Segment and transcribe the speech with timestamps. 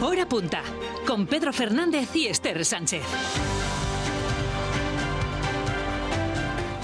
[0.00, 0.62] Hora punta,
[1.06, 3.02] con Pedro Fernández y Esther Sánchez.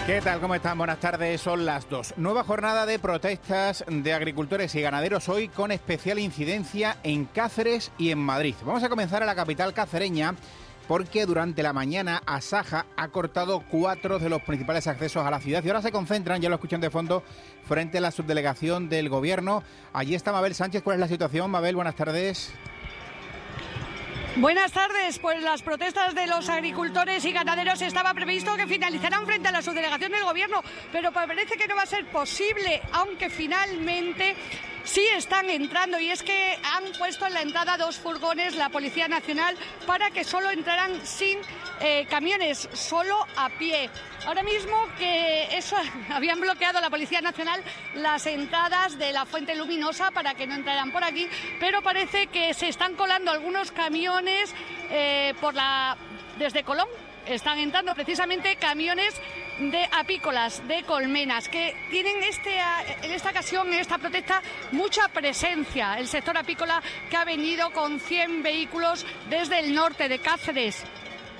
[0.06, 0.40] ¿Qué tal?
[0.40, 0.78] ¿Cómo están?
[0.78, 2.14] Buenas tardes, son las dos.
[2.16, 8.10] Nueva jornada de protestas de agricultores y ganaderos hoy con especial incidencia en Cáceres y
[8.10, 8.54] en Madrid.
[8.64, 10.34] Vamos a comenzar a la capital cacereña
[10.88, 15.62] porque durante la mañana Asaja ha cortado cuatro de los principales accesos a la ciudad
[15.62, 17.22] y ahora se concentran, ya lo escuchan de fondo,
[17.64, 19.62] frente a la subdelegación del gobierno.
[19.92, 20.82] Allí está Mabel Sánchez.
[20.82, 21.50] ¿Cuál es la situación?
[21.50, 22.52] Mabel, buenas tardes.
[24.36, 25.18] Buenas tardes.
[25.18, 29.60] Pues las protestas de los agricultores y ganaderos estaba previsto que finalizaran frente a la
[29.60, 34.34] subdelegación del gobierno, pero parece que no va a ser posible, aunque finalmente
[34.84, 39.08] sí están entrando y es que han puesto en la entrada dos furgones la Policía
[39.08, 41.38] Nacional para que solo entraran sin
[41.80, 43.90] eh, camiones, solo a pie.
[44.26, 45.76] Ahora mismo que eso
[46.10, 47.62] habían bloqueado la Policía Nacional
[47.94, 51.28] las entradas de la Fuente Luminosa para que no entraran por aquí,
[51.60, 54.54] pero parece que se están colando algunos camiones
[54.90, 55.96] eh, por la
[56.38, 56.88] desde Colón
[57.26, 59.14] están entrando precisamente camiones
[59.58, 62.58] de apícolas, de colmenas, que tienen este,
[63.02, 65.98] en esta ocasión, en esta protesta, mucha presencia.
[65.98, 70.84] El sector apícola que ha venido con 100 vehículos desde el norte de Cáceres.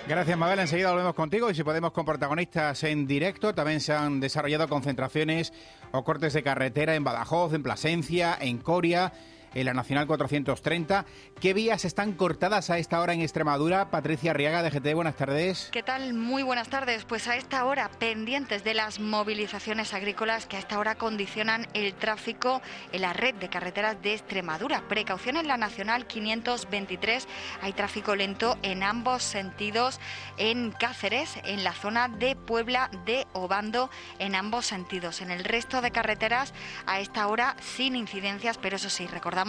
[0.07, 0.59] Gracias, Mabel.
[0.59, 3.55] Enseguida volvemos contigo y si podemos con protagonistas en directo.
[3.55, 5.53] También se han desarrollado concentraciones
[5.93, 9.13] o cortes de carretera en Badajoz, en Plasencia, en Coria
[9.55, 11.05] en la Nacional 430.
[11.41, 13.91] ¿Qué vías están cortadas a esta hora en Extremadura?
[13.91, 15.69] Patricia Arriaga de GT, buenas tardes.
[15.73, 16.15] ¿Qué tal?
[16.15, 17.05] Muy buenas tardes.
[17.05, 21.95] Pues a esta hora, pendientes de las movilizaciones agrícolas que a esta hora condicionan el
[21.95, 24.89] tráfico en la red de carreteras de Extremadura.
[24.89, 27.27] Precaución en la Nacional 523.
[27.61, 30.01] Hay tráfico lento en ambos sentidos
[30.37, 35.21] en Cáceres, en la zona de Puebla de Obando, en ambos sentidos.
[35.21, 36.55] En el resto de carreteras,
[36.87, 39.42] a esta hora, sin incidencias, pero eso sí, recordad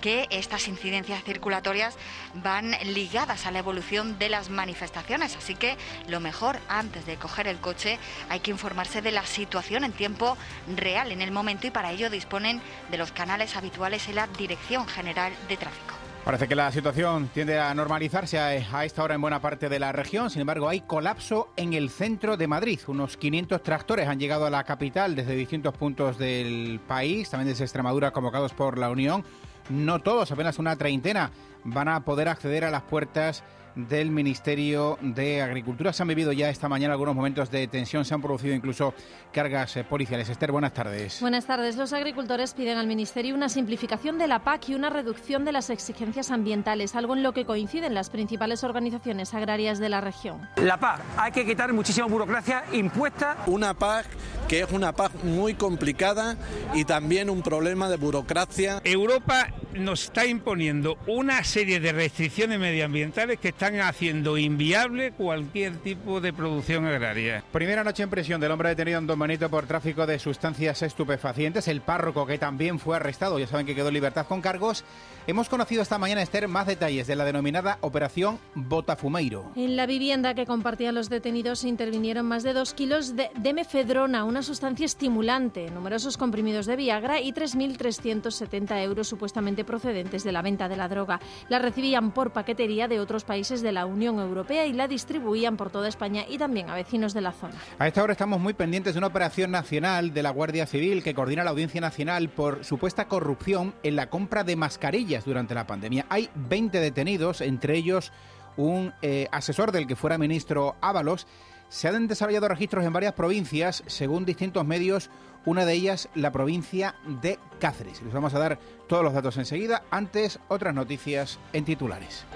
[0.00, 1.96] que estas incidencias circulatorias
[2.34, 5.76] van ligadas a la evolución de las manifestaciones, así que
[6.08, 7.98] lo mejor antes de coger el coche
[8.28, 10.36] hay que informarse de la situación en tiempo
[10.76, 14.86] real en el momento y para ello disponen de los canales habituales en la Dirección
[14.86, 16.01] General de Tráfico.
[16.24, 19.90] Parece que la situación tiende a normalizarse a, esta hora en buena parte de la
[19.90, 20.30] región.
[20.30, 22.78] Sin embargo, hay colapso en el centro de Madrid.
[22.86, 27.64] Unos 500 tractores han llegado a la capital desde distintos puntos del país, también desde
[27.64, 29.24] Extremadura, convocados por la Unión.
[29.68, 31.32] No todos, apenas una treintena,
[31.64, 33.42] van a poder acceder a las puertas
[33.74, 35.92] del Ministerio de Agricultura.
[35.92, 38.94] Se han vivido ya esta mañana algunos momentos de tensión, se han producido incluso
[39.32, 40.28] cargas eh, policiales.
[40.28, 41.20] Esther, buenas tardes.
[41.20, 41.76] Buenas tardes.
[41.76, 45.70] Los agricultores piden al Ministerio una simplificación de la PAC y una reducción de las
[45.70, 50.48] exigencias ambientales, algo en lo que coinciden las principales organizaciones agrarias de la región.
[50.56, 53.36] La PAC, hay que quitar muchísima burocracia impuesta.
[53.46, 54.06] Una PAC
[54.48, 56.36] que es una PAC muy complicada
[56.74, 58.82] y también un problema de burocracia.
[58.84, 66.20] Europa nos está imponiendo una serie de restricciones medioambientales que están haciendo inviable cualquier tipo
[66.20, 67.44] de producción agraria.
[67.52, 71.68] Primera noche en prisión del hombre detenido en Don Benito por tráfico de sustancias estupefacientes.
[71.68, 74.84] El párroco que también fue arrestado, ya saben que quedó en libertad con cargos.
[75.24, 79.52] Hemos conocido esta mañana, Esther, más detalles de la denominada Operación Botafumeiro.
[79.54, 84.42] En la vivienda que compartían los detenidos intervinieron más de dos kilos de demefedrona, una
[84.42, 90.76] sustancia estimulante, numerosos comprimidos de Viagra y 3.370 euros supuestamente procedentes de la venta de
[90.76, 91.20] la droga.
[91.48, 95.70] La recibían por paquetería de otros países de la Unión Europea y la distribuían por
[95.70, 97.54] toda España y también a vecinos de la zona.
[97.78, 101.14] A esta hora estamos muy pendientes de una operación nacional de la Guardia Civil que
[101.14, 106.06] coordina la Audiencia Nacional por supuesta corrupción en la compra de mascarillas durante la pandemia.
[106.08, 108.12] Hay 20 detenidos, entre ellos
[108.56, 111.26] un eh, asesor del que fuera ministro Ábalos.
[111.68, 115.10] Se han desarrollado registros en varias provincias, según distintos medios,
[115.44, 118.02] una de ellas la provincia de Cáceres.
[118.02, 118.58] Les vamos a dar
[118.88, 119.82] todos los datos enseguida.
[119.90, 122.26] Antes, otras noticias en titulares.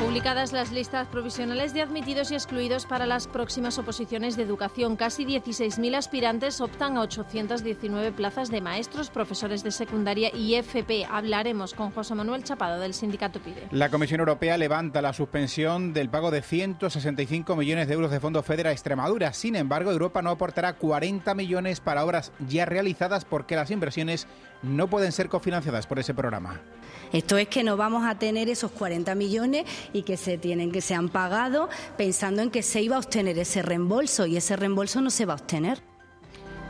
[0.00, 5.24] Publicadas las listas provisionales de admitidos y excluidos para las próximas oposiciones de educación, casi
[5.24, 11.06] 16.000 aspirantes optan a 819 plazas de maestros, profesores de secundaria y FP.
[11.08, 13.68] Hablaremos con José Manuel Chapado del sindicato PIDE.
[13.70, 18.42] La Comisión Europea levanta la suspensión del pago de 165 millones de euros de Fondo
[18.42, 19.32] FEDER a Extremadura.
[19.32, 24.26] Sin embargo, Europa no aportará 40 millones para obras ya realizadas porque las inversiones
[24.64, 26.60] no pueden ser cofinanciadas por ese programa.
[27.12, 30.80] Esto es que no vamos a tener esos 40 millones y que se tienen que
[30.80, 35.00] se han pagado pensando en que se iba a obtener ese reembolso y ese reembolso
[35.00, 35.93] no se va a obtener.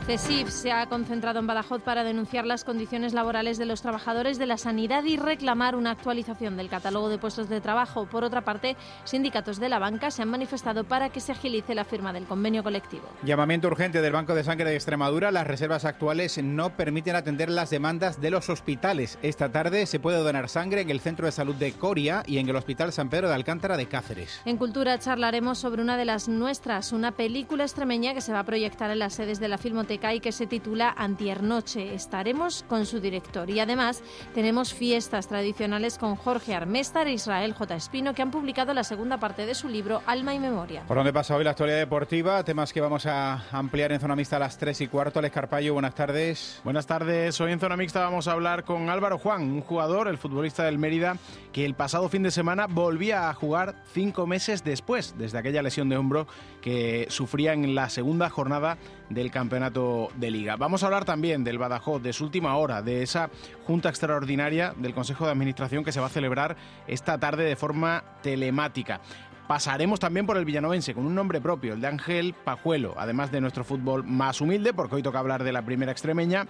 [0.05, 4.45] CESIF se ha concentrado en Badajoz para denunciar las condiciones laborales de los trabajadores de
[4.45, 8.05] la sanidad y reclamar una actualización del catálogo de puestos de trabajo.
[8.05, 11.85] Por otra parte, sindicatos de la banca se han manifestado para que se agilice la
[11.85, 13.05] firma del convenio colectivo.
[13.23, 15.31] Llamamiento urgente del Banco de Sangre de Extremadura.
[15.31, 19.17] Las reservas actuales no permiten atender las demandas de los hospitales.
[19.23, 22.47] Esta tarde se puede donar sangre en el Centro de Salud de Coria y en
[22.47, 24.39] el Hospital San Pedro de Alcántara de Cáceres.
[24.45, 28.45] En Cultura charlaremos sobre una de las nuestras, una película extremeña que se va a
[28.45, 31.93] proyectar en las sedes de la Filmoteca y que se titula Antiernoche.
[31.93, 34.03] Estaremos con su director y además
[34.33, 37.75] tenemos fiestas tradicionales con Jorge Armestar e Israel J.
[37.75, 40.83] Espino que han publicado la segunda parte de su libro Alma y Memoria.
[40.85, 42.43] ¿Por dónde pasa hoy la actualidad deportiva?
[42.43, 45.19] Temas que vamos a ampliar en Zona Mixta a las 3 y cuarto.
[45.19, 46.59] Alex Carpallo, buenas tardes.
[46.65, 47.39] Buenas tardes.
[47.39, 50.77] Hoy en Zona Mixta vamos a hablar con Álvaro Juan, un jugador, el futbolista del
[50.77, 51.17] Mérida,
[51.53, 55.87] que el pasado fin de semana volvía a jugar cinco meses después, desde aquella lesión
[55.87, 56.27] de hombro
[56.61, 58.77] que sufría en la segunda jornada
[59.09, 59.84] del campeonato
[60.15, 60.55] de liga.
[60.55, 63.29] Vamos a hablar también del Badajoz, de su última hora, de esa
[63.65, 66.55] junta extraordinaria del Consejo de Administración que se va a celebrar
[66.87, 69.01] esta tarde de forma telemática.
[69.47, 73.41] Pasaremos también por el villanovense con un nombre propio, el de Ángel Pajuelo, además de
[73.41, 76.47] nuestro fútbol más humilde, porque hoy toca hablar de la primera extremeña,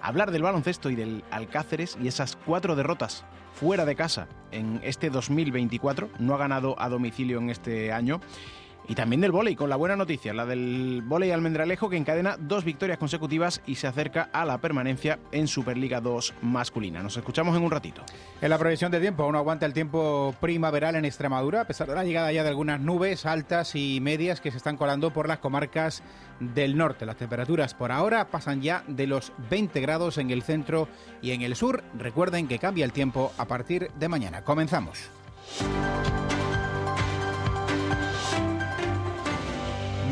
[0.00, 5.10] hablar del baloncesto y del Alcáceres y esas cuatro derrotas fuera de casa en este
[5.10, 6.10] 2024.
[6.20, 8.20] No ha ganado a domicilio en este año.
[8.88, 12.64] Y también del vóley, con la buena noticia, la del vóley almendralejo que encadena dos
[12.64, 17.02] victorias consecutivas y se acerca a la permanencia en Superliga 2 masculina.
[17.02, 18.02] Nos escuchamos en un ratito.
[18.40, 21.96] En la previsión de tiempo, aún aguanta el tiempo primaveral en Extremadura, a pesar de
[21.96, 25.38] la llegada ya de algunas nubes altas y medias que se están colando por las
[25.38, 26.02] comarcas
[26.40, 27.04] del norte.
[27.04, 30.88] Las temperaturas por ahora pasan ya de los 20 grados en el centro
[31.20, 31.84] y en el sur.
[31.98, 34.44] Recuerden que cambia el tiempo a partir de mañana.
[34.44, 35.10] Comenzamos.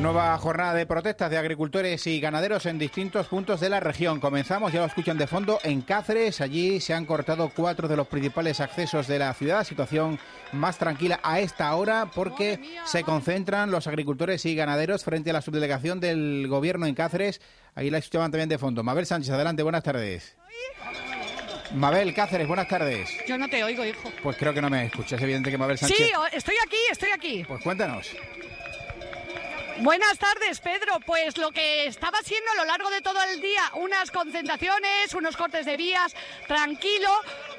[0.01, 4.21] Nueva jornada de protestas de agricultores y ganaderos en distintos puntos de la región.
[4.21, 6.41] Comenzamos, ya lo escuchan de fondo, en Cáceres.
[6.41, 9.65] Allí se han cortado cuatro de los principales accesos de la ciudad.
[9.65, 10.19] Situación
[10.53, 15.41] más tranquila a esta hora porque se concentran los agricultores y ganaderos frente a la
[15.41, 17.41] subdelegación del gobierno en Cáceres.
[17.75, 18.85] Ahí la escuchaban también de fondo.
[18.85, 20.37] Mabel Sánchez, adelante, buenas tardes.
[21.75, 23.11] Mabel Cáceres, buenas tardes.
[23.27, 24.13] Yo no te oigo, hijo.
[24.23, 25.15] Pues creo que no me escuchas.
[25.15, 25.97] Es evidente que Mabel Sánchez.
[25.97, 27.45] Sí, estoy aquí, estoy aquí.
[27.49, 28.15] Pues cuéntanos.
[29.81, 31.01] Buenas tardes, Pedro.
[31.05, 35.37] Pues lo que estaba haciendo a lo largo de todo el día, unas concentraciones, unos
[35.37, 36.15] cortes de vías,
[36.47, 37.11] tranquilo,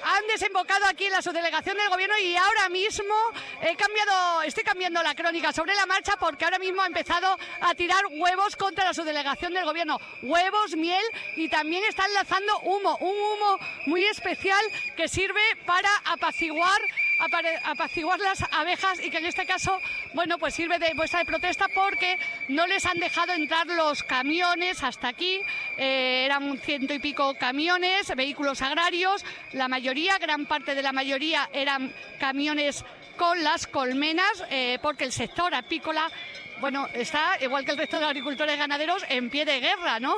[0.04, 3.14] han desembocado aquí en la subdelegación del gobierno y ahora mismo
[3.62, 7.76] he cambiado, estoy cambiando la crónica sobre la marcha porque ahora mismo ha empezado a
[7.76, 10.00] tirar huevos contra la subdelegación del gobierno.
[10.24, 11.04] Huevos, miel
[11.36, 14.64] y también están lanzando humo, un humo muy especial
[14.96, 16.82] que sirve para apaciguar
[17.64, 19.80] apaciguar las abejas y que en este caso,
[20.14, 22.18] bueno, pues sirve de muestra de protesta porque
[22.48, 25.42] no les han dejado entrar los camiones hasta aquí.
[25.78, 29.26] Eh, eran ciento y pico camiones, vehículos agrarios.
[29.54, 32.86] La mayoría, gran parte de la mayoría eran camiones
[33.18, 36.10] con las colmenas, eh, porque el sector apícola
[36.60, 40.16] bueno, está, igual que el resto de agricultores y ganaderos, en pie de guerra, ¿no?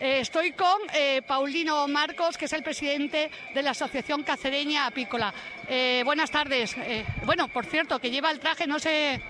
[0.00, 5.32] Eh, estoy con eh, Paulino Marcos, que es el presidente de la Asociación Cacereña Apícola.
[5.68, 6.76] Eh, buenas tardes.
[7.24, 9.20] bueno, por cierto, que lleva el traje, no sé,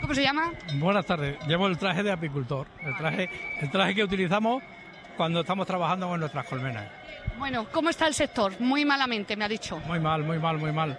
[0.00, 0.52] ¿cómo se llama?
[0.74, 1.38] Buenas tardes.
[1.46, 3.30] Llevo el traje de apicultor, el traje,
[3.60, 4.62] el traje que utilizamos
[5.16, 6.88] cuando estamos trabajando con nuestras colmenas.
[7.38, 8.60] Bueno, ¿cómo está el sector?
[8.60, 9.78] Muy malamente, me ha dicho.
[9.86, 10.98] Muy mal, muy mal, muy mal.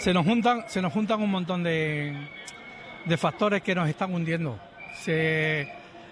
[0.00, 2.14] Se nos juntan, se nos juntan un montón de,
[3.04, 4.58] de factores que nos están hundiendo.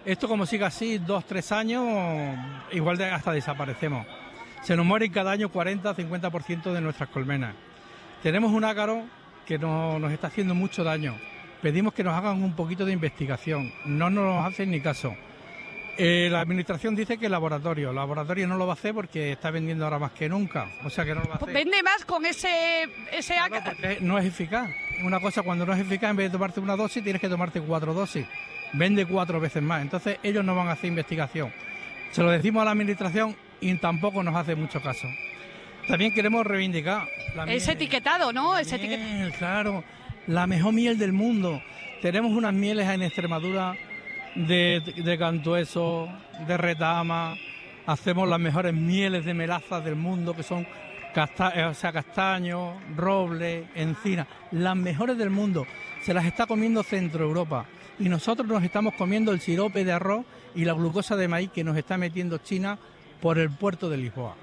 [0.04, 1.84] Esto como sigue así, dos, tres años,
[2.72, 4.06] igual hasta desaparecemos.
[4.62, 7.54] Se nos mueren cada año 40, 50% de nuestras colmenas.
[8.22, 9.04] Tenemos un ácaro
[9.46, 11.16] que nos está haciendo mucho daño.
[11.62, 13.72] Pedimos que nos hagan un poquito de investigación.
[13.84, 15.14] No nos hacen ni caso.
[16.02, 17.90] Eh, la administración dice que el laboratorio.
[17.90, 20.70] El laboratorio no lo va a hacer porque está vendiendo ahora más que nunca.
[20.84, 21.52] O sea que no lo va a hacer.
[21.52, 23.34] Vende más con ese, ese
[24.00, 24.70] no es eficaz.
[25.04, 27.60] Una cosa, cuando no es eficaz, en vez de tomarte una dosis, tienes que tomarte
[27.60, 28.26] cuatro dosis
[28.72, 29.82] vende cuatro veces más.
[29.82, 31.52] Entonces ellos no van a hacer investigación.
[32.12, 35.08] Se lo decimos a la administración y tampoco nos hace mucho caso.
[35.88, 37.08] También queremos reivindicar...
[37.34, 38.56] La es etiquetado, ¿no?
[38.58, 39.30] Es etiquetado.
[39.38, 39.84] Claro,
[40.26, 41.62] la mejor miel del mundo.
[42.02, 43.76] Tenemos unas mieles en Extremadura
[44.34, 46.08] de, de cantueso,
[46.46, 47.36] de retama.
[47.86, 50.66] Hacemos las mejores mieles de melaza del mundo, que son
[51.14, 54.26] eh, o sea, castaño, roble, encina.
[54.52, 55.66] Las mejores del mundo.
[56.02, 57.66] Se las está comiendo Centro Europa
[57.98, 61.64] y nosotros nos estamos comiendo el sirope de arroz y la glucosa de maíz que
[61.64, 62.78] nos está metiendo China
[63.20, 64.36] por el puerto de Lisboa.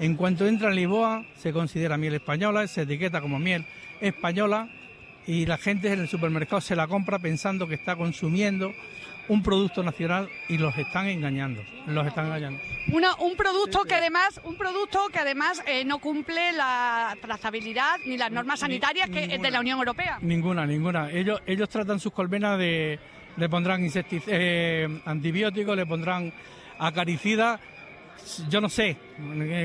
[0.00, 3.66] En cuanto entra en Lisboa, se considera miel española, se etiqueta como miel
[4.00, 4.68] española
[5.26, 8.72] y la gente en el supermercado se la compra pensando que está consumiendo
[9.28, 12.60] un producto nacional y los están engañando, los están engañando.
[13.18, 18.30] un producto que además, un producto que además eh, no cumple la trazabilidad ni las
[18.30, 20.18] normas sanitarias que de la Unión Europea.
[20.20, 21.10] Ninguna, ninguna.
[21.10, 22.98] Ellos, ellos tratan sus colmenas de,
[23.36, 26.32] le pondrán eh, antibióticos, le pondrán
[26.78, 27.60] acaricidas.
[28.48, 28.96] Yo no sé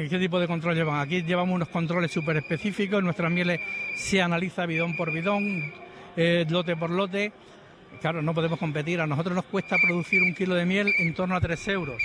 [0.10, 1.00] qué tipo de control llevan.
[1.00, 3.04] Aquí llevamos unos controles súper específicos.
[3.04, 3.60] Nuestras mieles
[3.96, 5.74] se analiza bidón por bidón,
[6.16, 7.32] eh, lote por lote
[8.02, 9.00] Claro, no podemos competir.
[9.00, 12.02] A nosotros nos cuesta producir un kilo de miel en torno a 3 euros.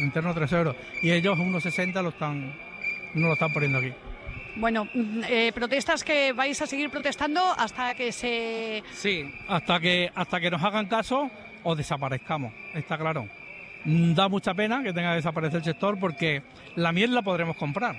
[0.00, 0.76] En torno a 3 euros.
[1.02, 2.54] Y ellos, unos 60, lo están,
[3.14, 3.92] no lo están poniendo aquí.
[4.54, 4.86] Bueno,
[5.28, 8.84] eh, protestas que vais a seguir protestando hasta que se...
[8.92, 11.30] Sí, hasta que, hasta que nos hagan caso
[11.64, 13.26] o desaparezcamos, está claro.
[13.84, 16.42] Da mucha pena que tenga que desaparecer el sector porque
[16.76, 17.96] la miel la podremos comprar,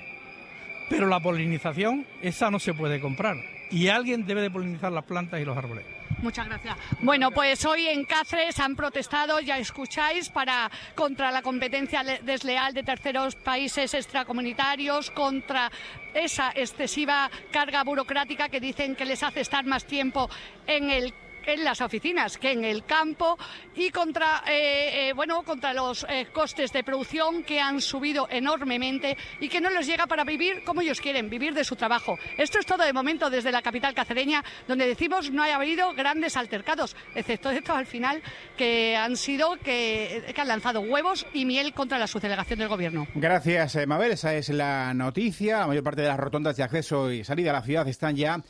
[0.90, 3.36] pero la polinización, esa no se puede comprar.
[3.72, 5.84] Y alguien debe de polinizar las plantas y los árboles.
[6.22, 6.77] Muchas gracias.
[7.01, 12.84] Bueno, pues hoy en Cáceres han protestado, ya escucháis, para contra la competencia desleal de
[12.84, 15.72] terceros países extracomunitarios, contra
[16.13, 20.29] esa excesiva carga burocrática que dicen que les hace estar más tiempo
[20.67, 21.13] en el
[21.46, 23.38] en las oficinas que en el campo
[23.76, 29.18] y contra, eh, eh, bueno, contra los eh, costes de producción que han subido enormemente
[29.40, 32.18] y que no les llega para vivir como ellos quieren, vivir de su trabajo.
[32.38, 36.38] Esto es todo de momento desde la capital cacereña, donde decimos no haya habido grandes
[36.38, 38.22] altercados, excepto estos al final
[38.58, 43.08] que han sido que, han lanzado huevos y miel contra la subdelegación del gobierno.
[43.16, 44.12] Gracias, Mabel.
[44.12, 45.60] Esa es la noticia.
[45.60, 48.44] La mayor parte de las rotondas de acceso y salida a la ciudad están ya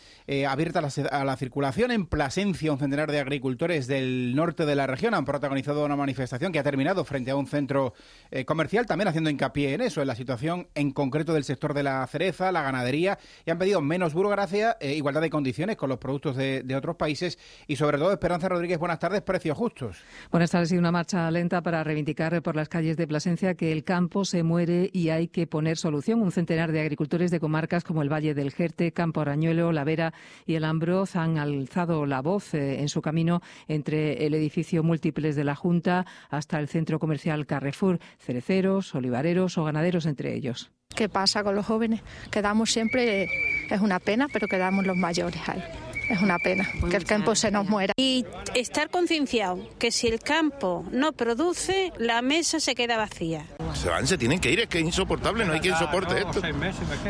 [0.48, 5.24] abiertas a la, circulación en Plasencia, centenar de agricultores del norte de la región han
[5.24, 7.94] protagonizado una manifestación que ha terminado frente a un centro
[8.30, 11.82] eh, comercial, también haciendo hincapié en eso, en la situación en concreto del sector de
[11.82, 15.98] la cereza, la ganadería, y han pedido menos burocracia, eh, igualdad de condiciones con los
[15.98, 19.98] productos de, otros países y sobre todo, Esperanza Rodríguez, buenas tardes, precios justos.
[20.32, 23.84] Buenas tardes y una marcha lenta para reivindicar por las calles de Plasencia que el
[23.84, 26.22] campo se muere y hay que poner solución.
[26.22, 30.14] Un centenar de agricultores de comarcas como el Valle del Jerte, Campo Arañuelo, La Vera
[30.46, 35.36] y el Ambroz han alzado la voz eh, en su camino entre el edificio múltiples
[35.36, 40.72] de la Junta hasta el centro comercial Carrefour, cereceros, olivareros o ganaderos entre ellos.
[40.96, 42.02] ¿Qué pasa con los jóvenes?
[42.30, 43.28] Quedamos siempre,
[43.70, 45.64] es una pena, pero quedamos los mayores ahí.
[46.10, 47.94] Es una pena que el campo se nos muera.
[47.98, 53.46] Y estar concienciado que si el campo no produce, la mesa se queda vacía.
[53.74, 56.42] Se van, se tienen que ir, es que es insoportable, no hay quien soporte esto.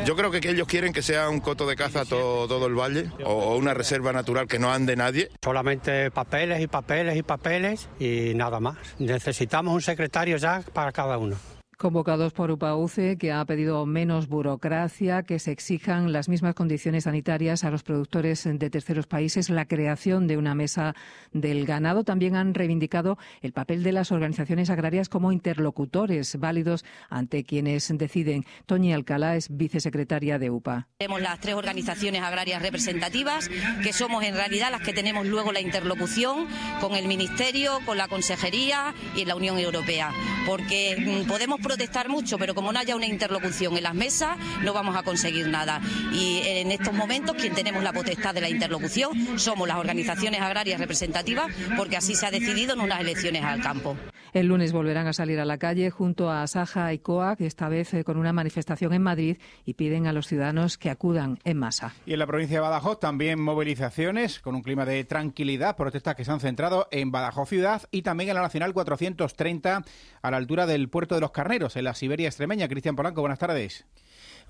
[0.05, 3.09] Yo creo que ellos quieren que sea un coto de caza todo, todo el valle
[3.25, 5.29] o una reserva natural que no ande nadie.
[5.43, 8.77] Solamente papeles y papeles y papeles y nada más.
[8.99, 11.35] Necesitamos un secretario ya para cada uno.
[11.77, 17.63] Convocados por UPAUCE, que ha pedido menos burocracia, que se exijan las mismas condiciones sanitarias
[17.63, 20.95] a los productores de terceros países, la creación de una mesa
[21.31, 22.03] del ganado.
[22.03, 28.45] También han reivindicado el papel de las organizaciones agrarias como interlocutores válidos ante quienes deciden.
[28.65, 30.87] Toñi Alcalá es vicesecretaria de UPA.
[30.97, 33.49] Tenemos las tres organizaciones agrarias representativas,
[33.81, 36.47] que somos en realidad las que tenemos luego la interlocución
[36.79, 40.11] con el Ministerio, con la Consejería y la Unión Europea,
[40.45, 44.73] porque mm, podemos protestar mucho, pero como no haya una interlocución en las mesas, no
[44.73, 45.81] vamos a conseguir nada.
[46.13, 50.79] Y en estos momentos, quien tenemos la potestad de la interlocución somos las organizaciones agrarias
[50.79, 53.97] representativas, porque así se ha decidido en unas elecciones al campo.
[54.33, 57.93] El lunes volverán a salir a la calle junto a Saja y COAC, esta vez
[57.93, 61.93] eh, con una manifestación en Madrid, y piden a los ciudadanos que acudan en masa.
[62.07, 66.25] Y en la provincia de Badajoz también movilizaciones con un clima de tranquilidad, protestas que
[66.25, 69.83] se han centrado en Badajoz ciudad y también en la Nacional 430
[70.21, 72.67] a la altura del puerto de los Carneros en la Siberia extremeña.
[72.67, 73.85] Cristian Polanco, buenas tardes.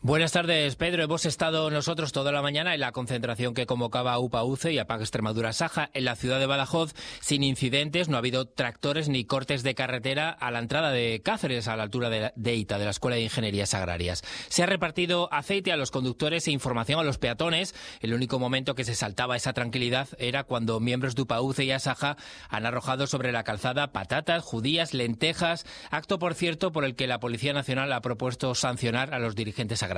[0.06, 1.02] Buenas tardes, Pedro.
[1.02, 5.00] Hemos estado nosotros toda la mañana en la concentración que convocaba UPA UCE y APAC
[5.00, 8.10] Extremadura Saja en la ciudad de Badajoz sin incidentes.
[8.10, 11.84] No ha habido tractores ni cortes de carretera a la entrada de Cáceres, a la
[11.84, 14.24] altura de, de ITA, de la Escuela de Ingenierías Agrarias.
[14.50, 17.74] Se ha repartido aceite a los conductores e información a los peatones.
[18.02, 21.72] El único momento que se saltaba esa tranquilidad era cuando miembros de UPA UCE y
[21.72, 22.18] ASAJA
[22.50, 27.22] han arrojado sobre la calzada patatas, judías, lentejas, acto, por cierto, por el que la
[27.22, 29.93] Policía Nacional ha propuesto sancionar a los dirigentes agrarios.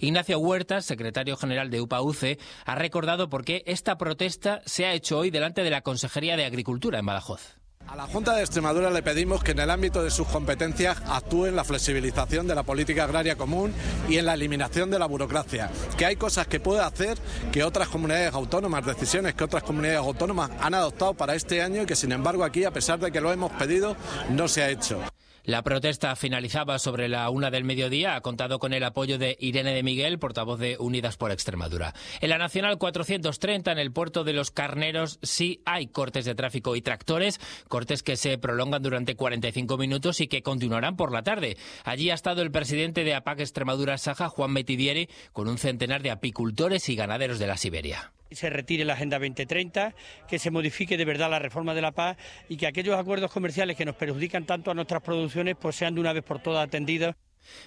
[0.00, 5.18] Ignacio Huertas, secretario general de UPA-UCE, ha recordado por qué esta protesta se ha hecho
[5.18, 7.62] hoy delante de la Consejería de Agricultura en Badajoz.
[7.88, 11.46] A la Junta de Extremadura le pedimos que en el ámbito de sus competencias actúe
[11.46, 13.74] en la flexibilización de la política agraria común
[14.08, 15.70] y en la eliminación de la burocracia.
[15.98, 17.18] Que hay cosas que puede hacer
[17.50, 21.86] que otras comunidades autónomas, decisiones que otras comunidades autónomas han adoptado para este año y
[21.86, 23.96] que sin embargo aquí, a pesar de que lo hemos pedido,
[24.30, 25.02] no se ha hecho.
[25.44, 28.14] La protesta finalizaba sobre la una del mediodía.
[28.14, 31.94] Ha contado con el apoyo de Irene de Miguel, portavoz de Unidas por Extremadura.
[32.20, 36.76] En la Nacional 430, en el puerto de los Carneros, sí hay cortes de tráfico
[36.76, 41.56] y tractores, cortes que se prolongan durante 45 minutos y que continuarán por la tarde.
[41.84, 46.12] Allí ha estado el presidente de APAC Extremadura Saja, Juan Metidieri, con un centenar de
[46.12, 49.94] apicultores y ganaderos de la Siberia se retire la Agenda 2030,
[50.28, 52.16] que se modifique de verdad la reforma de la paz
[52.48, 56.00] y que aquellos acuerdos comerciales que nos perjudican tanto a nuestras producciones pues sean de
[56.00, 57.14] una vez por todas atendidos.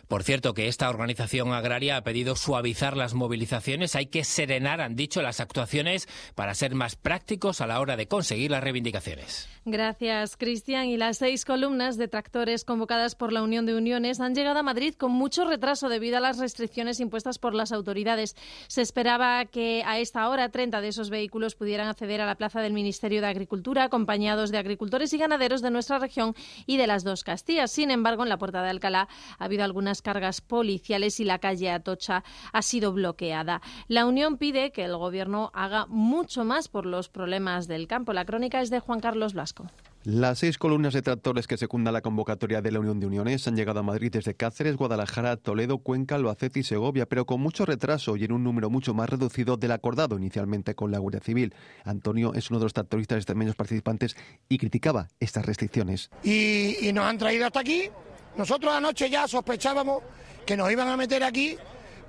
[0.08, 3.96] Por cierto, que esta organización agraria ha pedido suavizar las movilizaciones.
[3.96, 8.08] Hay que serenar, han dicho, las actuaciones para ser más prácticos a la hora de
[8.08, 9.50] conseguir las reivindicaciones.
[9.65, 10.86] Gracias, Cristian.
[10.86, 14.63] Y las seis columnas de tractores convocadas por la Unión de Uniones han llegado a
[14.63, 18.36] Madrid con mucho retraso debido a las restricciones impuestas por las autoridades.
[18.67, 22.62] Se esperaba que a esta hora 30 de esos vehículos pudieran acceder a la plaza
[22.62, 27.03] del Ministerio de Agricultura, acompañados de agricultores y ganaderos de nuestra región y de las
[27.03, 27.72] dos Castillas.
[27.72, 29.08] Sin embargo, en la puerta de Alcalá
[29.39, 33.62] ha habido algunas cargas policiales y la calle Atocha ha sido bloqueada.
[33.88, 38.13] La Unión pide que el Gobierno haga mucho más por los problemas del campo.
[38.13, 39.67] La crónica es de Juan Carlos Blasco.
[40.05, 43.55] Las seis columnas de tractores que secundan la convocatoria de la Unión de Uniones han
[43.55, 48.15] llegado a Madrid desde Cáceres, Guadalajara, Toledo, Cuenca, Albacete y Segovia, pero con mucho retraso
[48.15, 51.55] y en un número mucho más reducido del acordado inicialmente con la Guardia Civil.
[51.86, 54.15] Antonio es uno de los tractoristas extremeños participantes
[54.48, 56.12] y criticaba estas restricciones.
[56.24, 57.89] Y, y nos han traído hasta aquí
[58.38, 60.04] nosotros anoche ya sospechábamos
[60.46, 61.58] que nos iban a meter aquí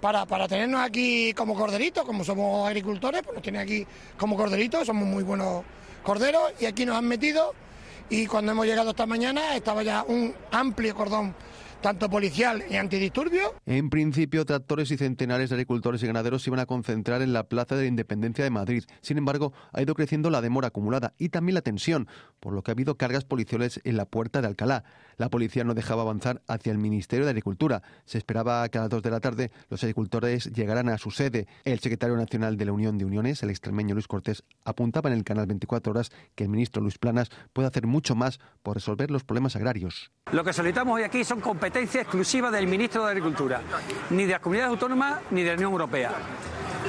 [0.00, 4.86] para, para tenernos aquí como corderitos, como somos agricultores, pues nos tienen aquí como corderitos,
[4.86, 5.64] somos muy buenos
[6.02, 7.54] corderos y aquí nos han metido
[8.08, 11.34] y cuando hemos llegado esta mañana estaba ya un amplio cordón
[11.80, 13.54] tanto policial y antidisturbio.
[13.66, 17.44] En principio, tractores y centenares de agricultores y ganaderos se iban a concentrar en la
[17.44, 18.84] Plaza de la Independencia de Madrid.
[19.02, 22.08] Sin embargo, ha ido creciendo la demora acumulada y también la tensión,
[22.40, 24.84] por lo que ha habido cargas policiales en la puerta de Alcalá.
[25.16, 27.82] La policía no dejaba avanzar hacia el Ministerio de Agricultura.
[28.04, 31.46] Se esperaba que a las dos de la tarde los agricultores llegaran a su sede.
[31.64, 35.24] El secretario nacional de la Unión de Uniones, el extremeño Luis Cortés, apuntaba en el
[35.24, 39.24] canal 24 horas que el ministro Luis Planas puede hacer mucho más por resolver los
[39.24, 40.10] problemas agrarios.
[40.32, 43.62] Lo que solicitamos hoy aquí son competencias exclusivas del ministro de Agricultura,
[44.10, 46.12] ni de las comunidades autónomas ni de la Unión Europea.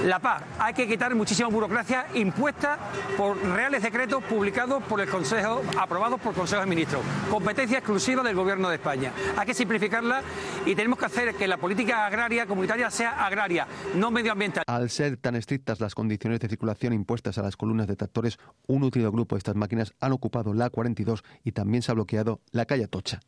[0.06, 2.78] La paz, hay que quitar muchísima burocracia impuesta
[3.18, 7.02] por reales decretos publicados por el Consejo, aprobados por el Consejo de Ministros.
[7.32, 9.12] Competencia exclusiva del Gobierno de España.
[9.36, 10.22] Hay que simplificarla
[10.66, 14.64] y tenemos que hacer que la política agraria comunitaria sea agraria, no medioambiental.
[14.68, 18.82] Al ser tan estrictas las condiciones de circulación impuestas a las columnas de tractores, un
[18.82, 22.66] nutrido grupo de estas máquinas han ocupado la 42 y también se ha bloqueado la
[22.66, 23.20] calle Tocha.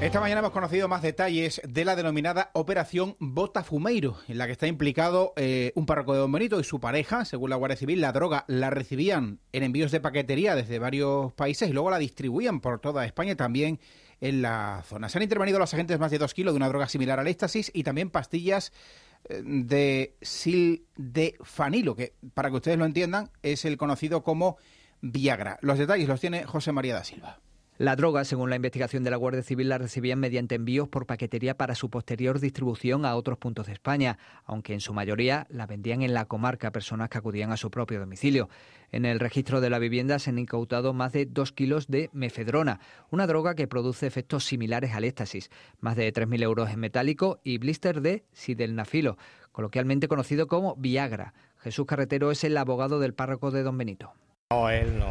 [0.00, 4.68] Esta mañana hemos conocido más detalles de la denominada Operación Botafumeiro, en la que está
[4.68, 7.24] implicado eh, un párroco de Don Benito y su pareja.
[7.24, 11.68] Según la Guardia Civil, la droga la recibían en envíos de paquetería desde varios países
[11.68, 13.80] y luego la distribuían por toda España también
[14.20, 15.08] en la zona.
[15.08, 17.68] Se han intervenido los agentes más de dos kilos de una droga similar al éxtasis
[17.74, 18.72] y también pastillas
[19.28, 24.58] eh, de sildefanilo, que para que ustedes lo entiendan es el conocido como
[25.00, 25.58] Viagra.
[25.60, 27.40] Los detalles los tiene José María da Silva.
[27.78, 31.56] La droga, según la investigación de la Guardia Civil, la recibían mediante envíos por paquetería
[31.56, 36.02] para su posterior distribución a otros puntos de España, aunque en su mayoría la vendían
[36.02, 38.48] en la comarca personas que acudían a su propio domicilio.
[38.90, 42.80] En el registro de la vivienda se han incautado más de dos kilos de mefedrona,
[43.10, 47.58] una droga que produce efectos similares al éxtasis, más de 3.000 euros en metálico y
[47.58, 49.18] blister de sidelnafilo,
[49.52, 51.32] coloquialmente conocido como Viagra.
[51.58, 54.14] Jesús Carretero es el abogado del párroco de Don Benito.
[54.50, 55.08] No, él no,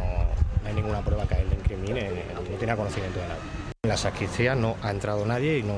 [0.68, 3.40] hay ninguna prueba que a él le incrimine, no tiene conocimiento de nada.
[3.84, 5.76] En la sacristía no ha entrado nadie y no,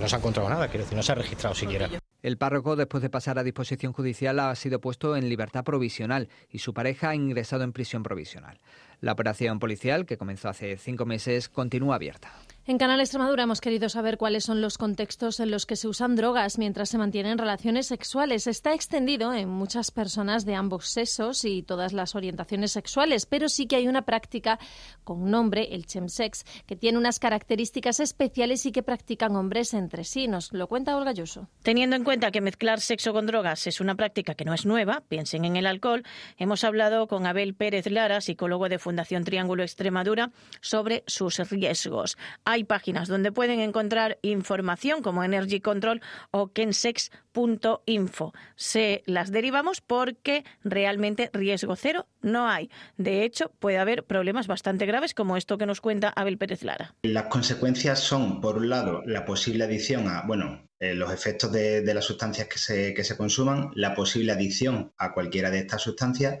[0.00, 1.88] no se ha encontrado nada, quiero decir, no se ha registrado siquiera.
[2.22, 6.60] El párroco, después de pasar a disposición judicial, ha sido puesto en libertad provisional y
[6.60, 8.60] su pareja ha ingresado en prisión provisional.
[9.00, 12.32] La operación policial, que comenzó hace cinco meses, continúa abierta.
[12.66, 16.16] En Canal Extremadura hemos querido saber cuáles son los contextos en los que se usan
[16.16, 18.46] drogas mientras se mantienen relaciones sexuales.
[18.46, 23.66] Está extendido en muchas personas de ambos sexos y todas las orientaciones sexuales, pero sí
[23.66, 24.58] que hay una práctica
[25.04, 30.26] con nombre, el chemsex, que tiene unas características especiales y que practican hombres entre sí.
[30.26, 31.50] Nos lo cuenta Olga Yuso.
[31.62, 35.02] Teniendo en cuenta que mezclar sexo con drogas es una práctica que no es nueva,
[35.06, 36.02] piensen en el alcohol,
[36.38, 40.30] hemos hablado con Abel Pérez Lara, psicólogo de Fundación Triángulo Extremadura,
[40.62, 42.16] sobre sus riesgos
[42.62, 48.32] páginas donde pueden encontrar información como Energy Control o kensex.info.
[48.54, 52.70] Se las derivamos porque realmente riesgo cero no hay.
[52.96, 56.94] De hecho, puede haber problemas bastante graves como esto que nos cuenta Abel Pérez Lara.
[57.02, 61.82] Las consecuencias son, por un lado, la posible adicción a, bueno, eh, los efectos de,
[61.94, 66.38] las sustancias que se, que se consuman, la posible adicción a cualquiera de estas sustancias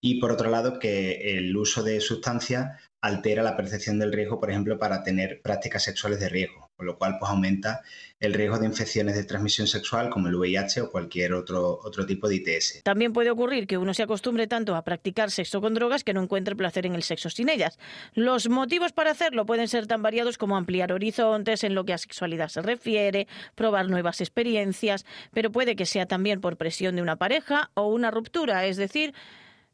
[0.00, 4.50] y por otro lado que el uso de sustancias altera la percepción del riesgo, por
[4.50, 7.80] ejemplo, para tener prácticas sexuales de riesgo, con lo cual pues aumenta
[8.18, 12.28] el riesgo de infecciones de transmisión sexual como el VIH o cualquier otro, otro tipo
[12.28, 12.82] de ITS.
[12.84, 16.22] También puede ocurrir que uno se acostumbre tanto a practicar sexo con drogas que no
[16.22, 17.78] encuentre placer en el sexo sin ellas.
[18.12, 21.98] Los motivos para hacerlo pueden ser tan variados como ampliar horizontes en lo que a
[21.98, 27.16] sexualidad se refiere, probar nuevas experiencias, pero puede que sea también por presión de una
[27.16, 29.14] pareja o una ruptura, es decir,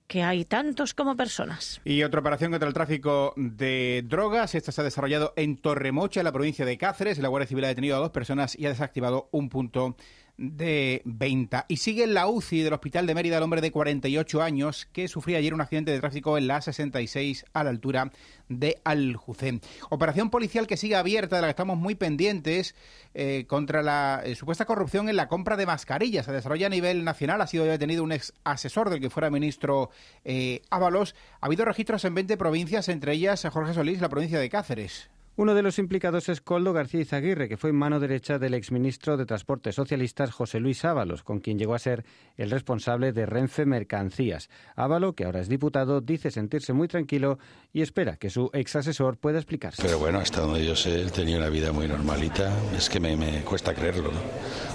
[0.07, 1.81] que hay tantos como personas.
[1.85, 4.55] Y otra operación contra el tráfico de drogas.
[4.55, 7.19] Esta se ha desarrollado en Torremocha, en la provincia de Cáceres.
[7.19, 9.97] La Guardia Civil ha detenido a dos personas y ha desactivado un punto
[10.39, 11.65] de venta.
[11.69, 15.09] Y sigue en la UCI del Hospital de Mérida el hombre de 48 años que
[15.09, 18.11] sufría ayer un accidente de tráfico en la 66 a la altura
[18.49, 19.61] de Aljucén.
[19.89, 22.75] Operación policial que sigue abierta, de la que estamos muy pendientes,
[23.15, 26.27] eh, contra la eh, supuesta corrupción en la compra de mascarillas.
[26.27, 27.41] Se desarrolla a nivel nacional.
[27.41, 29.91] Ha sido detenido un ex asesor del que fuera ministro
[30.25, 31.15] eh, Ábalos.
[31.41, 35.09] Ha habido registros en 20 provincias, entre ellas Jorge Solís, la provincia de Cáceres.
[35.39, 39.27] Uno de los implicados es Coldo García Izaguirre, que fue mano derecha del exministro de
[39.27, 42.07] Transportes Socialistas José Luis Ábalos, con quien llegó a ser
[42.39, 44.49] el responsable de Renfe Mercancías.
[44.77, 47.39] Ávalo, que ahora es diputado, dice sentirse muy tranquilo
[47.71, 49.83] y espera que su ex asesor pueda explicarse.
[49.83, 52.51] Pero bueno, hasta donde yo sé, él tenía una vida muy normalita.
[52.75, 54.21] Es que me, me cuesta creerlo, ¿no?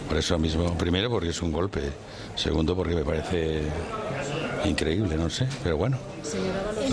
[0.07, 1.81] Por eso mismo, primero porque es un golpe,
[2.35, 3.63] segundo porque me parece
[4.65, 5.97] increíble, no sé, pero bueno.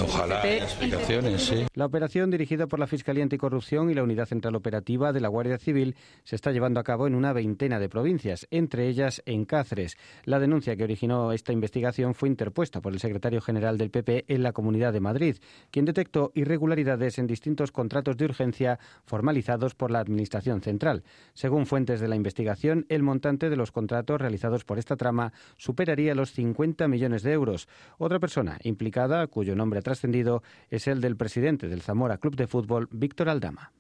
[0.03, 1.67] Ojalá haya explicaciones, sí.
[1.75, 5.59] La operación dirigida por la Fiscalía Anticorrupción y la Unidad Central Operativa de la Guardia
[5.59, 9.97] Civil se está llevando a cabo en una veintena de provincias, entre ellas en Cáceres.
[10.25, 14.43] La denuncia que originó esta investigación fue interpuesta por el secretario general del PP en
[14.43, 15.37] la Comunidad de Madrid,
[15.71, 21.05] quien detectó irregularidades en distintos contratos de urgencia formalizados por la Administración Central.
[21.35, 26.15] Según fuentes de la investigación, el montante de los contratos realizados por esta trama superaría
[26.15, 27.69] los 50 millones de euros.
[27.99, 32.47] Otra persona implicada, cuyo nombre ha trascendido, es el del presidente del Zamora Club de
[32.47, 33.73] Fútbol, Víctor Aldama.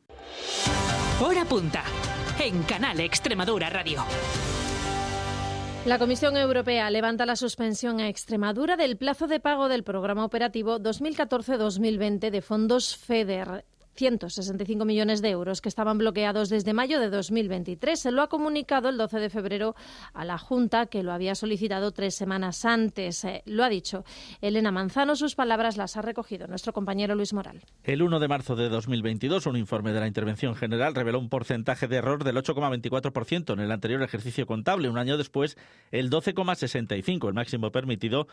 [1.20, 1.84] Hora punta
[2.40, 4.04] en Canal Extremadura Radio.
[5.84, 10.78] La Comisión Europea levanta la suspensión a Extremadura del plazo de pago del programa operativo
[10.78, 13.64] 2014-2020 de fondos FEDER.
[13.98, 17.98] 165 millones de euros que estaban bloqueados desde mayo de 2023.
[17.98, 19.74] Se lo ha comunicado el 12 de febrero
[20.14, 23.24] a la Junta, que lo había solicitado tres semanas antes.
[23.24, 24.04] Eh, lo ha dicho
[24.40, 25.16] Elena Manzano.
[25.16, 27.60] Sus palabras las ha recogido nuestro compañero Luis Moral.
[27.82, 31.88] El 1 de marzo de 2022, un informe de la Intervención General reveló un porcentaje
[31.88, 34.88] de error del 8,24% en el anterior ejercicio contable.
[34.88, 35.58] Un año después,
[35.90, 38.28] el 12,65%, el máximo permitido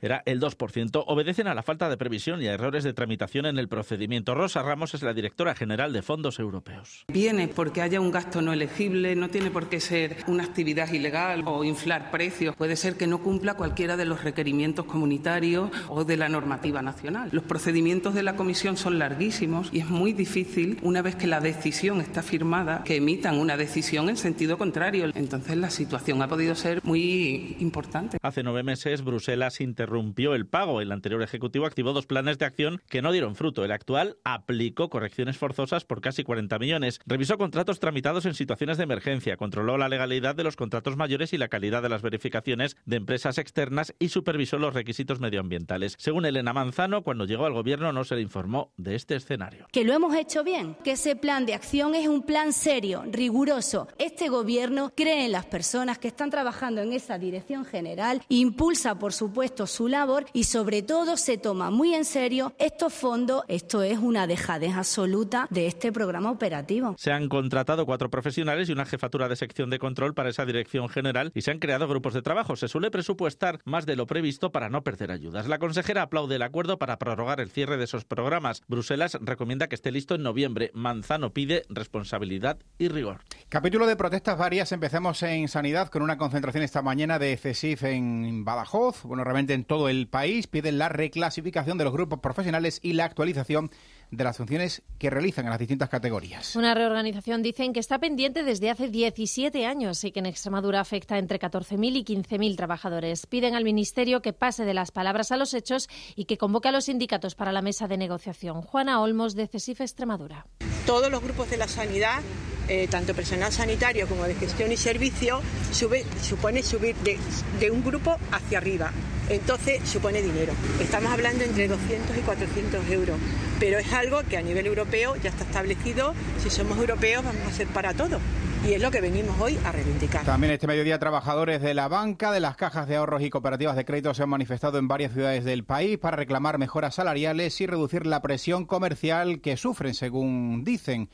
[0.00, 1.04] era el 2%.
[1.06, 4.34] Obedecen a la falta de previsión y a errores de tramitación en el procedimiento.
[4.34, 7.04] Rosa Ramos es la directora general de Fondos Europeos.
[7.08, 11.44] Viene porque haya un gasto no elegible, no tiene por qué ser una actividad ilegal
[11.46, 16.16] o inflar precios, puede ser que no cumpla cualquiera de los requerimientos comunitarios o de
[16.16, 17.28] la normativa nacional.
[17.32, 21.40] Los procedimientos de la Comisión son larguísimos y es muy difícil, una vez que la
[21.40, 25.10] decisión está firmada, que emitan una decisión en sentido contrario.
[25.14, 28.18] Entonces la situación ha podido ser muy importante.
[28.22, 29.89] Hace nueve meses Bruselas interrumpió
[30.34, 30.80] el pago.
[30.80, 33.64] El anterior Ejecutivo activó dos planes de acción que no dieron fruto.
[33.64, 37.00] El actual aplicó correcciones forzosas por casi 40 millones.
[37.06, 41.38] Revisó contratos tramitados en situaciones de emergencia, controló la legalidad de los contratos mayores y
[41.38, 45.94] la calidad de las verificaciones de empresas externas y supervisó los requisitos medioambientales.
[45.98, 49.66] Según Elena Manzano, cuando llegó al gobierno no se le informó de este escenario.
[49.72, 53.88] Que lo hemos hecho bien, que ese plan de acción es un plan serio, riguroso.
[53.98, 59.12] Este gobierno cree en las personas que están trabajando en esa dirección general, impulsa, por
[59.12, 63.44] supuesto, su labor y sobre todo se toma muy en serio estos fondos.
[63.48, 66.94] Esto es una dejadez absoluta de este programa operativo.
[66.98, 70.88] Se han contratado cuatro profesionales y una jefatura de sección de control para esa dirección
[70.88, 72.56] general y se han creado grupos de trabajo.
[72.56, 75.48] Se suele presupuestar más de lo previsto para no perder ayudas.
[75.48, 78.62] La consejera aplaude el acuerdo para prorrogar el cierre de esos programas.
[78.68, 80.70] Bruselas recomienda que esté listo en noviembre.
[80.74, 83.20] Manzano pide responsabilidad y rigor.
[83.48, 84.72] Capítulo de protestas varias.
[84.72, 89.02] Empezamos en sanidad con una concentración esta mañana de CESIF en Badajoz.
[89.04, 93.04] Bueno, realmente en todo el país piden la reclasificación de los grupos profesionales y la
[93.04, 93.70] actualización
[94.10, 96.56] de las funciones que realizan en las distintas categorías.
[96.56, 101.18] Una reorganización dicen que está pendiente desde hace 17 años y que en Extremadura afecta
[101.18, 103.28] entre 14.000 y 15.000 trabajadores.
[103.28, 106.72] Piden al Ministerio que pase de las palabras a los hechos y que convoque a
[106.72, 108.62] los sindicatos para la mesa de negociación.
[108.62, 110.48] Juana Olmos, de CESIF Extremadura.
[110.84, 112.22] Todos los grupos de la sanidad
[112.66, 115.40] eh, tanto personal sanitario como de gestión y servicio,
[115.72, 117.18] sube, supone subir de,
[117.58, 118.92] de, un grupo hacia arriba.
[119.30, 120.52] Entonces supone dinero.
[120.80, 123.16] Estamos hablando entre 200 y 400 euros,
[123.60, 126.14] pero es algo que a nivel europeo ya está establecido.
[126.42, 128.18] Si somos europeos vamos a ser para todo.
[128.66, 130.24] y es lo que venimos hoy a reivindicar.
[130.24, 133.84] También este mediodía trabajadores de la banca, de las cajas de ahorros y cooperativas de
[133.84, 138.06] crédito se han manifestado en varias ciudades del país para reclamar mejoras salariales y reducir
[138.06, 141.08] la presión comercial que sufren, según dicen.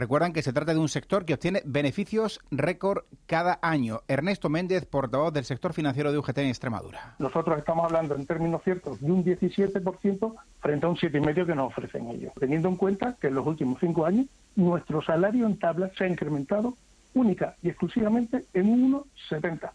[0.00, 4.00] Recuerdan que se trata de un sector que obtiene beneficios récord cada año.
[4.08, 7.16] Ernesto Méndez, portavoz del sector financiero de UGT en Extremadura.
[7.18, 11.66] Nosotros estamos hablando en términos ciertos de un 17% frente a un 7,5% que nos
[11.66, 14.24] ofrecen ellos, teniendo en cuenta que en los últimos cinco años
[14.56, 16.72] nuestro salario en tabla se ha incrementado
[17.12, 19.70] única y exclusivamente en un 1,70.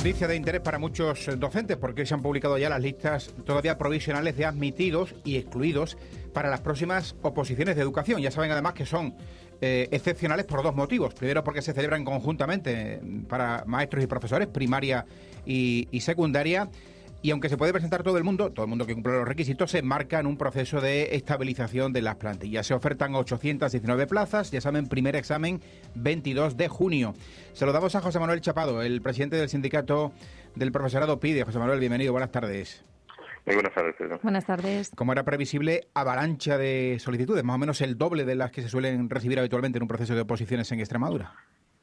[0.00, 4.34] Noticia de interés para muchos docentes porque se han publicado ya las listas todavía provisionales
[4.34, 5.98] de admitidos y excluidos
[6.32, 8.22] para las próximas oposiciones de educación.
[8.22, 9.14] Ya saben además que son
[9.60, 11.12] eh, excepcionales por dos motivos.
[11.12, 15.04] Primero porque se celebran conjuntamente para maestros y profesores, primaria
[15.44, 16.70] y secundaria.
[17.22, 19.70] Y aunque se puede presentar todo el mundo, todo el mundo que cumple los requisitos,
[19.70, 22.66] se marca en un proceso de estabilización de las plantillas.
[22.66, 25.60] Se ofertan 819 plazas, ya saben, primer examen
[25.96, 27.14] 22 de junio.
[27.52, 30.12] Se lo damos a José Manuel Chapado, el presidente del sindicato
[30.54, 31.44] del profesorado PIDE.
[31.44, 32.84] José Manuel, bienvenido, buenas tardes.
[33.44, 34.18] Muy buenas tardes, Pedro.
[34.22, 34.90] Buenas tardes.
[34.94, 38.68] Como era previsible, avalancha de solicitudes, más o menos el doble de las que se
[38.68, 41.34] suelen recibir habitualmente en un proceso de oposiciones en Extremadura.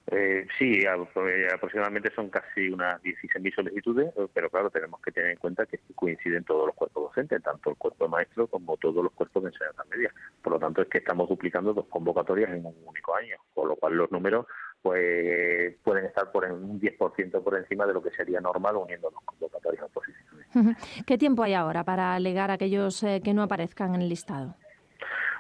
[0.10, 5.32] Eh, sí, eh, aproximadamente son casi unas 16.000 solicitudes, eh, pero claro, tenemos que tener
[5.32, 9.12] en cuenta que coinciden todos los cuerpos docentes, tanto el cuerpo maestro como todos los
[9.12, 10.14] cuerpos de enseñanza media.
[10.42, 13.76] Por lo tanto, es que estamos duplicando dos convocatorias en un único año, con lo
[13.76, 14.46] cual los números
[14.82, 19.22] pues pueden estar por un 10% por encima de lo que sería normal uniendo los
[19.26, 20.78] convocatorias a posiciones.
[21.06, 24.56] ¿Qué tiempo hay ahora para alegar a aquellos que no aparezcan en el listado?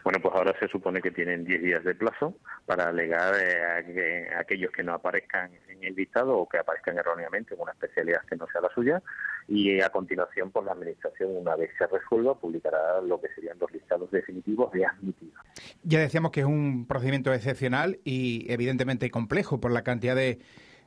[0.08, 2.34] Bueno, pues ahora se supone que tienen 10 días de plazo
[2.65, 7.56] para alegar eh, a, aquellos que no aparezcan en el listado o que aparezcan erróneamente
[7.56, 9.04] en una especialidad que no sea la suya
[9.50, 13.70] y a continuación pues, la Administración, una vez se resuelva, publicará lo que serían los
[13.74, 15.43] listados definitivos de admitidos.
[15.84, 20.39] Ya decíamos que es un procedimiento excepcional y evidentemente complejo por la cantidad de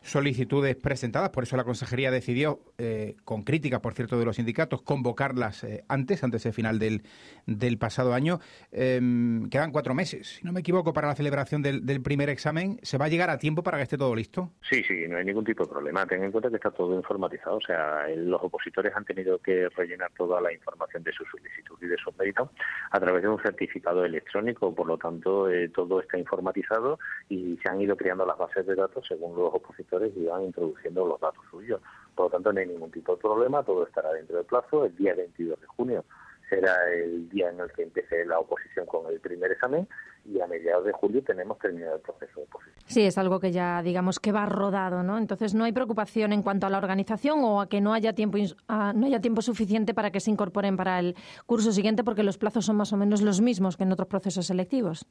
[0.02, 4.82] solicitudes presentadas, por eso la Consejería decidió, eh, con crítica, por cierto, de los sindicatos,
[4.82, 7.02] convocarlas eh, antes, antes del final del,
[7.46, 8.40] del pasado año.
[8.72, 12.78] Em, quedan cuatro meses, si no me equivoco, para la celebración del, primer examen.
[12.82, 14.52] ¿Se va a llegar a tiempo para que esté todo listo?
[14.68, 16.06] Sí, sí, no hay ningún tipo de problema.
[16.06, 20.10] Ten en cuenta que está todo informatizado, o sea, los opositores han tenido que rellenar
[20.16, 22.48] toda la información de su solicitud y de sus méritos
[22.90, 27.68] a través de un certificado electrónico, por lo tanto, eh, todo está informatizado y se
[27.68, 31.44] han ido creando las bases de datos según los opositores y van introduciendo los datos
[31.50, 31.80] suyos.
[32.14, 34.84] Por lo tanto, no hay ningún tipo de problema, todo estará dentro del plazo.
[34.84, 36.04] El día 22 de junio
[36.48, 39.88] será el día en el que empiece la oposición con el primer examen
[40.24, 42.84] y a mediados de julio tenemos terminado el proceso de oposición.
[42.86, 45.16] Sí, es algo que ya digamos que va rodado, ¿no?
[45.16, 48.36] Entonces no hay preocupación en cuanto a la organización o a que no haya tiempo
[48.68, 51.14] no haya tiempo suficiente para que se incorporen para el
[51.46, 54.46] curso siguiente porque los plazos son más o menos los mismos que en otros procesos
[54.46, 55.06] selectivos.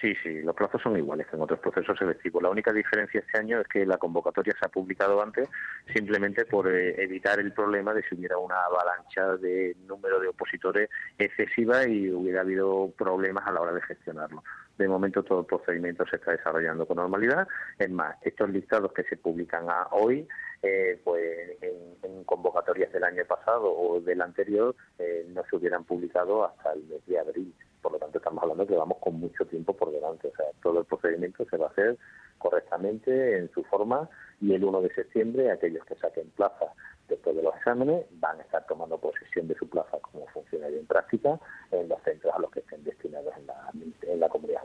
[0.00, 2.40] Sí, sí, los plazos son iguales que en otros procesos selectivos.
[2.40, 5.48] La única diferencia este año es que la convocatoria se ha publicado antes
[5.92, 10.88] simplemente por eh, evitar el problema de si hubiera una avalancha de número de opositores
[11.18, 14.44] excesiva y hubiera habido problemas a la hora de gestionarlo.
[14.76, 17.48] De momento todo el procedimiento se está desarrollando con normalidad.
[17.76, 20.28] Es más, estos listados que se publican hoy,
[20.62, 26.44] eh, pues en, convocatorias del año pasado o del anterior, eh, no se hubieran publicado
[26.44, 27.52] hasta el mes de abril.
[27.88, 30.28] Por lo tanto, estamos hablando que vamos con mucho tiempo por delante.
[30.28, 31.96] O sea, todo el procedimiento se va a hacer
[32.36, 34.10] correctamente en su forma
[34.42, 36.66] y el 1 de septiembre aquellos que saquen plaza
[37.08, 40.84] después de los exámenes van a estar tomando posesión de su plaza como funcionario en
[40.86, 44.60] práctica en los centros a los que estén destinados en la, comunidad.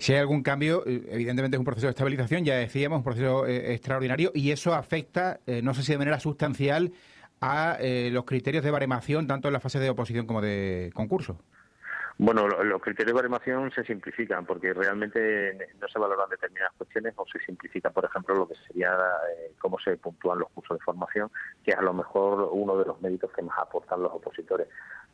[0.00, 3.46] Si hay algún cambio, eh, evidentemente es un proceso de estabilización, ya decíamos, un proceso
[3.46, 6.90] eh, extraordinario y eso afecta, eh, no sé si de manera sustancial,
[7.40, 7.78] a
[8.10, 11.38] los criterios de baremación tanto en la fase de oposición como de concurso.
[12.16, 17.26] Bueno, los criterios de baremación se simplifican porque realmente no se valoran determinadas cuestiones o
[17.26, 18.92] se simplifica, por ejemplo, lo que sería
[19.36, 21.28] eh, cómo se puntúan los cursos de formación,
[21.64, 24.68] que es a lo mejor uno de los méritos que más aportan los opositores.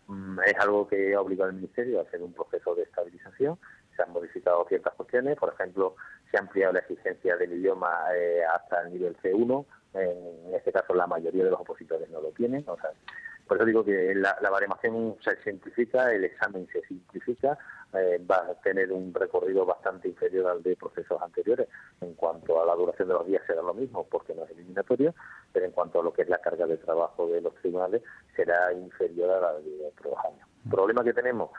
[0.08, 3.58] Mm, es algo que ha obligado al Ministerio a hacer un proceso de estabilización.
[3.96, 5.96] Se han modificado ciertas cuestiones, por ejemplo,
[6.30, 9.64] se ha ampliado la exigencia del idioma eh, hasta el nivel C1.
[9.94, 12.62] En este caso, la mayoría de los opositores no lo tienen.
[12.66, 12.90] O sea,
[13.50, 17.58] por eso digo que la, la baremación se simplifica, el examen se simplifica,
[17.94, 21.66] eh, va a tener un recorrido bastante inferior al de procesos anteriores.
[22.00, 25.16] En cuanto a la duración de los días será lo mismo porque no es eliminatorio,
[25.52, 28.02] pero en cuanto a lo que es la carga de trabajo de los tribunales
[28.36, 30.46] será inferior a la de otros años.
[30.66, 31.50] El problema que tenemos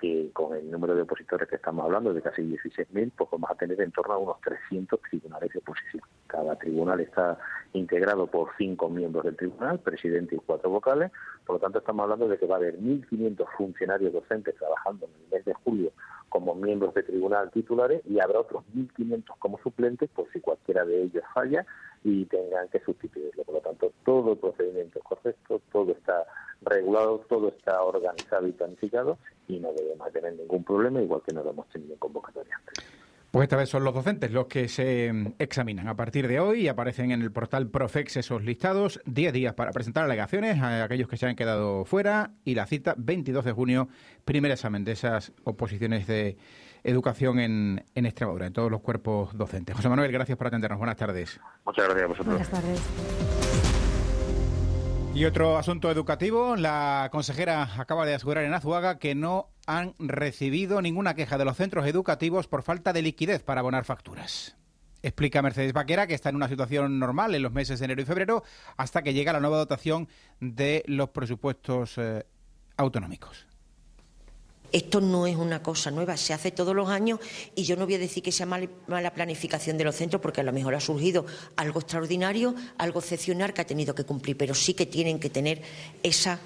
[0.00, 3.54] que con el número de opositores que estamos hablando, de casi 16.000, pues vamos a
[3.54, 6.02] tener en torno a unos 300 tribunales de oposición.
[6.26, 7.38] Cada tribunal está
[7.74, 11.12] integrado por cinco miembros del tribunal, presidente y cuatro vocales,
[11.44, 15.12] por lo tanto estamos hablando de que va a haber 1.500 funcionarios docentes trabajando en
[15.24, 15.92] el mes de julio
[16.30, 21.02] como miembros de tribunal titulares y habrá otros 1.500 como suplentes por si cualquiera de
[21.02, 21.66] ellos falla
[22.02, 23.44] y tengan que sustituirlo.
[23.44, 26.24] Por lo tanto, todo el procedimiento es correcto, todo está
[26.62, 31.42] regulado, todo está organizado y planificado y no debemos tener ningún problema, igual que no
[31.42, 32.84] lo hemos tenido en convocatoria antes.
[33.30, 36.62] Pues esta vez son los docentes los que se mm, examinan a partir de hoy
[36.62, 39.00] y aparecen en el portal Profex esos listados.
[39.06, 42.94] 10 días para presentar alegaciones a aquellos que se han quedado fuera y la cita
[42.98, 43.88] 22 de junio,
[44.24, 46.38] primer examen de esas oposiciones de
[46.82, 49.76] educación en, en Extremadura, en todos los cuerpos docentes.
[49.76, 50.78] José Manuel, gracias por atendernos.
[50.78, 51.40] Buenas tardes.
[51.64, 52.34] Muchas gracias a vosotros.
[52.34, 52.80] Buenas tardes.
[55.14, 60.82] Y otro asunto educativo, la consejera acaba de asegurar en Azuaga que no han recibido
[60.82, 64.56] ninguna queja de los centros educativos por falta de liquidez para abonar facturas.
[65.00, 68.04] Explica Mercedes Vaquera que está en una situación normal en los meses de enero y
[68.04, 68.42] febrero
[68.76, 70.08] hasta que llega la nueva dotación
[70.40, 72.26] de los presupuestos eh,
[72.76, 73.46] autonómicos.
[74.72, 77.20] Esto no es una cosa nueva, se hace todos los años
[77.54, 80.44] y yo no voy a decir que sea mala planificación de los centros porque a
[80.44, 84.74] lo mejor ha surgido algo extraordinario, algo excepcional que ha tenido que cumplir, pero sí
[84.74, 85.62] que tienen que tener
[86.02, 86.38] esa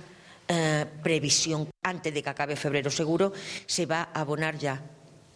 [0.49, 1.69] eh, previsión.
[1.85, 3.33] Antes de que acabe febrero seguro,
[3.66, 4.83] se va a abonar ya,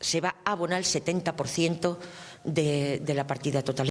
[0.01, 1.99] se va a abonar el 70%
[2.45, 3.91] de, de la partida total.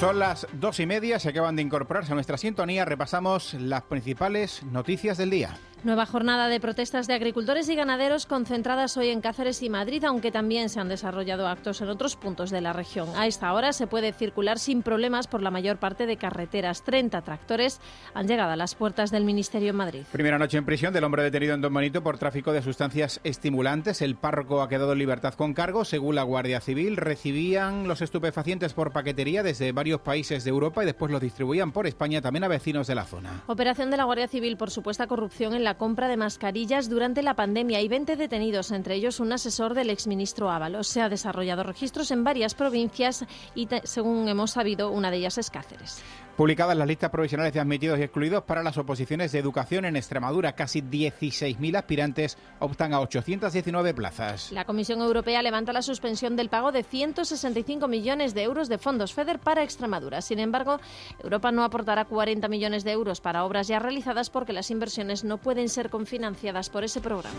[0.00, 2.84] Son las dos y media, se acaban de incorporarse a nuestra sintonía.
[2.84, 5.56] Repasamos las principales noticias del día.
[5.86, 10.32] Nueva jornada de protestas de agricultores y ganaderos concentradas hoy en Cáceres y Madrid, aunque
[10.32, 13.08] también se han desarrollado actos en otros puntos de la región.
[13.16, 16.82] A esta hora se puede circular sin problemas por la mayor parte de carreteras.
[16.82, 17.80] 30 tractores
[18.14, 20.02] han llegado a las puertas del Ministerio en Madrid.
[20.10, 24.02] Primera noche en prisión del hombre detenido en Don Bonito por tráfico de sustancias estimulantes.
[24.02, 25.84] El párroco ha quedado en libertad con cargo.
[25.84, 30.86] Según la Guardia Civil, recibían los estupefacientes por paquetería desde varios países de Europa y
[30.86, 33.44] después los distribuían por España también a vecinos de la zona.
[33.46, 37.34] Operación de la Guardia Civil por supuesta corrupción en la compra de mascarillas durante la
[37.34, 40.88] pandemia y 20 detenidos, entre ellos un asesor del exministro Ábalos.
[40.88, 45.50] Se ha desarrollado registros en varias provincias y, según hemos sabido, una de ellas es
[45.50, 46.02] Cáceres.
[46.36, 50.52] Publicadas las listas provisionales de admitidos y excluidos para las oposiciones de educación en Extremadura.
[50.52, 54.52] Casi 16.000 aspirantes optan a 819 plazas.
[54.52, 59.14] La Comisión Europea levanta la suspensión del pago de 165 millones de euros de fondos
[59.14, 60.20] FEDER para Extremadura.
[60.20, 60.78] Sin embargo,
[61.22, 65.38] Europa no aportará 40 millones de euros para obras ya realizadas porque las inversiones no
[65.38, 67.34] pueden ser confinanciadas por ese programa.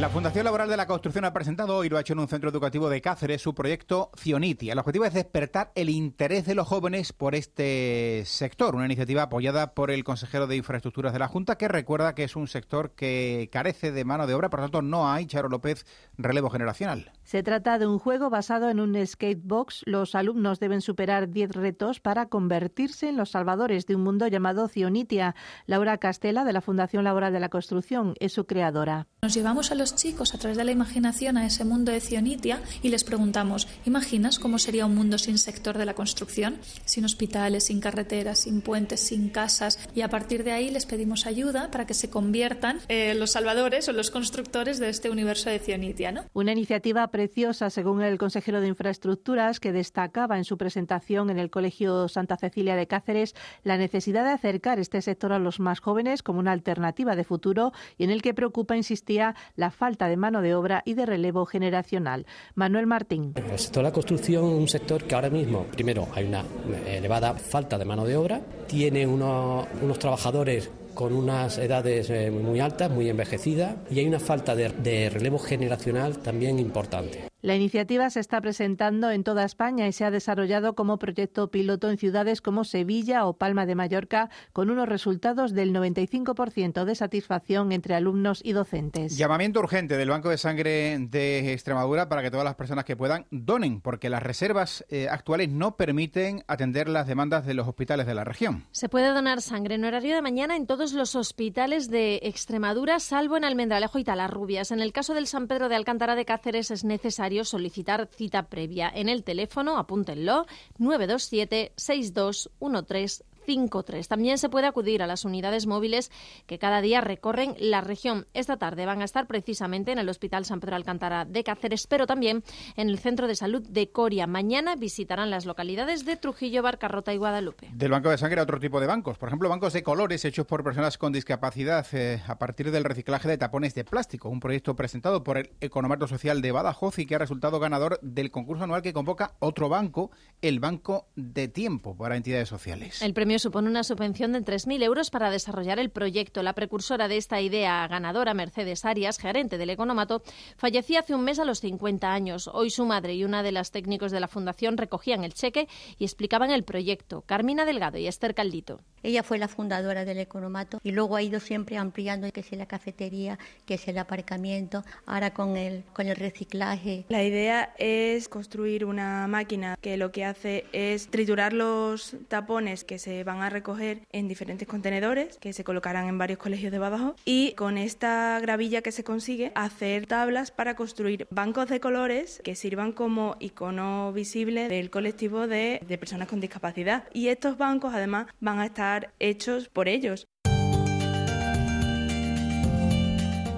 [0.00, 2.50] La Fundación Laboral de la Construcción ha presentado hoy, lo ha hecho en un centro
[2.50, 4.68] educativo de Cáceres, su proyecto Cioniti.
[4.68, 9.72] El objetivo es despertar el interés de los jóvenes por este sector, una iniciativa apoyada
[9.72, 13.48] por el consejero de Infraestructuras de la Junta, que recuerda que es un sector que
[13.52, 15.86] carece de mano de obra, por lo tanto no hay, Charo López,
[16.18, 17.12] relevo generacional.
[17.22, 19.82] Se trata de un juego basado en un skatebox.
[19.86, 24.68] Los alumnos deben superar 10 retos para convertirse en los salvadores de un mundo llamado
[24.68, 25.34] Cionitia.
[25.66, 29.06] Laura Castela, de la Fundación Laboral de la Construcción, es su creadora.
[29.22, 32.62] Nos llevamos a los chicos a través de la imaginación a ese mundo de Cionitia
[32.82, 36.56] y les preguntamos, ¿imaginas cómo sería un mundo sin sector de la construcción?
[36.84, 39.78] Sin hospitales, sin carreteras, sin puentes, sin casas.
[39.94, 43.88] Y a partir de ahí les pedimos ayuda para que se conviertan en los salvadores
[43.88, 46.12] o los constructores de este universo de Cionitia.
[46.12, 46.24] ¿no?
[46.32, 51.50] Una iniciativa preciosa, según el consejero de Infraestructuras, que destacaba en su presentación en el
[51.50, 56.22] Colegio Santa Cecilia de Cáceres la necesidad de acercar este sector a los más jóvenes
[56.22, 60.40] como una alternativa de futuro y en el que preocupa, insistía, la falta de mano
[60.40, 62.26] de obra y de relevo generacional.
[62.54, 63.34] Manuel Martín.
[63.36, 66.44] El sector de la construcción es un sector que ahora mismo, primero, hay una
[66.86, 69.66] elevada falta de mano de obra, tiene unos,
[69.98, 75.38] trabajadores con unas edades eh, muy altas, muy envejecidas, y hay una falta de relevo
[75.38, 77.33] generacional también importante.
[77.44, 81.90] La iniciativa se está presentando en toda España y se ha desarrollado como proyecto piloto
[81.90, 87.70] en ciudades como Sevilla o Palma de Mallorca, con unos resultados del 95% de satisfacción
[87.72, 89.18] entre alumnos y docentes.
[89.18, 93.26] Llamamiento urgente del Banco de Sangre de Extremadura para que todas las personas que puedan
[93.30, 98.14] donen, porque las reservas eh, actuales no permiten atender las demandas de los hospitales de
[98.14, 98.64] la región.
[98.70, 103.36] Se puede donar sangre en horario de mañana en todos los hospitales de Extremadura, salvo
[103.36, 104.70] en Almendralejo y Talarrubias.
[104.70, 108.92] En el caso del San Pedro de Alcántara de Cáceres es necesario solicitar cita previa.
[108.94, 110.46] En el teléfono, apúntenlo,
[110.78, 114.08] 927 6213 53.
[114.08, 116.10] También se puede acudir a las unidades móviles
[116.46, 118.26] que cada día recorren la región.
[118.34, 122.06] Esta tarde van a estar precisamente en el Hospital San Pedro Alcántara de Cáceres, pero
[122.06, 122.42] también
[122.76, 124.26] en el Centro de Salud de Coria.
[124.26, 127.70] Mañana visitarán las localidades de Trujillo, Barcarrota y Guadalupe.
[127.72, 129.18] Del Banco de Sangre a otro tipo de bancos.
[129.18, 133.28] Por ejemplo, bancos de colores hechos por personas con discapacidad eh, a partir del reciclaje
[133.28, 134.28] de tapones de plástico.
[134.28, 138.30] Un proyecto presentado por el Economato Social de Badajoz y que ha resultado ganador del
[138.30, 140.10] concurso anual que convoca otro banco,
[140.42, 143.02] el Banco de Tiempo para entidades sociales.
[143.02, 146.42] El premio premio supone una subvención de 3.000 euros para desarrollar el proyecto.
[146.42, 150.22] La precursora de esta idea ganadora, Mercedes Arias, gerente del Economato,
[150.56, 152.48] fallecía hace un mes a los 50 años.
[152.52, 155.66] Hoy su madre y una de las técnicos de la fundación recogían el cheque
[155.98, 157.22] y explicaban el proyecto.
[157.22, 158.80] Carmina Delgado y Esther Caldito.
[159.02, 162.66] Ella fue la fundadora del Economato y luego ha ido siempre ampliando que sea la
[162.66, 167.04] cafetería, que sea el aparcamiento, ahora con el, con el reciclaje.
[167.08, 172.98] La idea es construir una máquina que lo que hace es triturar los tapones que
[172.98, 177.16] se van a recoger en diferentes contenedores que se colocarán en varios colegios de Badajoz
[177.24, 182.54] y con esta gravilla que se consigue hacer tablas para construir bancos de colores que
[182.54, 187.04] sirvan como icono visible del colectivo de, de personas con discapacidad.
[187.12, 190.26] Y estos bancos además van a estar hechos por ellos.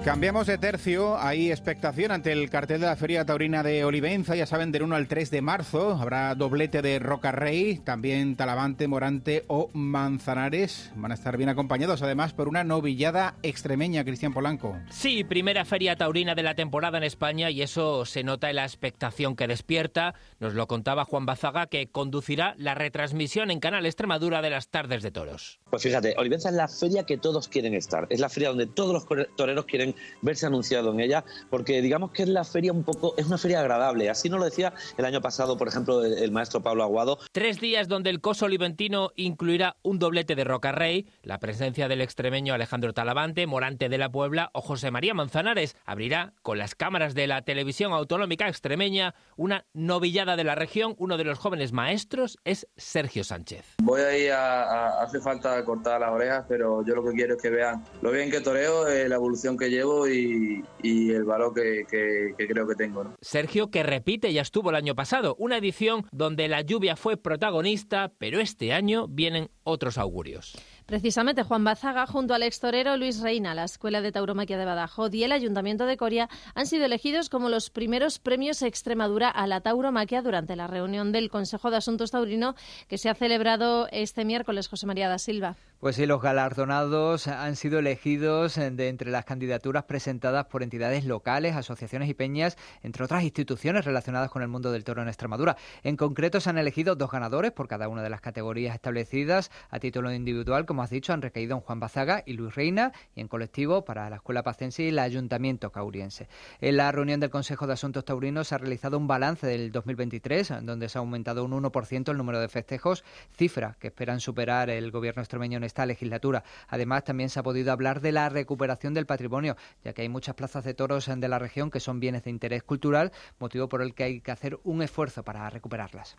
[0.07, 1.19] Cambiamos de tercio.
[1.19, 4.37] Hay expectación ante el cartel de la Feria Taurina de Olivenza.
[4.37, 8.87] Ya saben, del 1 al 3 de marzo habrá doblete de Roca Rey, también Talavante,
[8.87, 10.93] Morante o Manzanares.
[10.95, 14.77] Van a estar bien acompañados además por una novillada extremeña, Cristian Polanco.
[14.91, 18.65] Sí, primera Feria Taurina de la temporada en España y eso se nota en la
[18.65, 20.15] expectación que despierta.
[20.39, 25.03] Nos lo contaba Juan Bazaga, que conducirá la retransmisión en Canal Extremadura de las tardes
[25.03, 25.59] de toros.
[25.69, 28.07] Pues fíjate, Olivenza es la feria que todos quieren estar.
[28.09, 32.23] Es la feria donde todos los toreros quieren verse anunciado en ella, porque digamos que
[32.23, 34.11] es la feria un poco, es una feria agradable.
[34.11, 37.19] Así nos lo decía el año pasado, por ejemplo, el, maestro Pablo Aguado.
[37.33, 42.01] Tres días donde el coso oliventino incluirá un doblete de Roca Rey, la presencia del
[42.01, 45.77] extremeño Alejandro Talavante, Morante de la Puebla o José María Manzanares.
[45.85, 50.95] Abrirá con las cámaras de la televisión autonómica extremeña una novillada de la región.
[50.99, 53.77] Uno de los jóvenes maestros es Sergio Sánchez.
[53.83, 57.43] Voy a ir a, hace falta cortar las orejas, pero yo lo que quiero es
[57.43, 62.35] que vean lo bien que toreo, eh, la evolución que llevo y, el valor que,
[62.37, 63.15] creo que tengo.
[63.21, 68.13] Sergio, que repite, ya estuvo el año pasado, una edición donde la lluvia fue protagonista,
[68.19, 70.57] pero este año vienen otros augurios.
[70.87, 75.25] Precisamente Juan Bazaga, junto al extorero Luis Reina, la Escuela de Tauromaquia de Badajoz y
[75.25, 80.23] el Ayuntamiento de Coria han sido elegidos como los primeros premios Extremadura a la tauromaquia
[80.23, 82.55] durante la reunión del Consejo de Asuntos Taurino
[82.87, 84.69] que se ha celebrado este miércoles.
[84.69, 85.57] José María da Silva.
[85.81, 91.55] Pues sí, los galardonados han sido elegidos de entre las candidaturas presentadas por entidades locales,
[91.55, 95.57] asociaciones y peñas, entre otras instituciones relacionadas con el mundo del toro en Extremadura.
[95.83, 99.51] En concreto, se han elegido dos ganadores por cada una de las categorías establecidas.
[99.69, 103.21] A título individual, como has dicho, han recaído en Juan Bazaga y Luis Reina, y
[103.21, 106.29] en colectivo para la Escuela Pacense y el Ayuntamiento Cauriense.
[106.61, 110.55] En la reunión del Consejo de Asuntos Taurinos se ha realizado un balance del 2023,
[110.63, 113.05] donde se ha aumentado un 1% el número de festejos,
[113.37, 116.45] cifra que esperan superar el gobierno extremeño esta legislatura.
[116.69, 120.35] Además, también se ha podido hablar de la recuperación del patrimonio, ya que hay muchas
[120.35, 123.95] plazas de toros de la región que son bienes de interés cultural, motivo por el
[123.95, 126.17] que hay que hacer un esfuerzo para recuperarlas.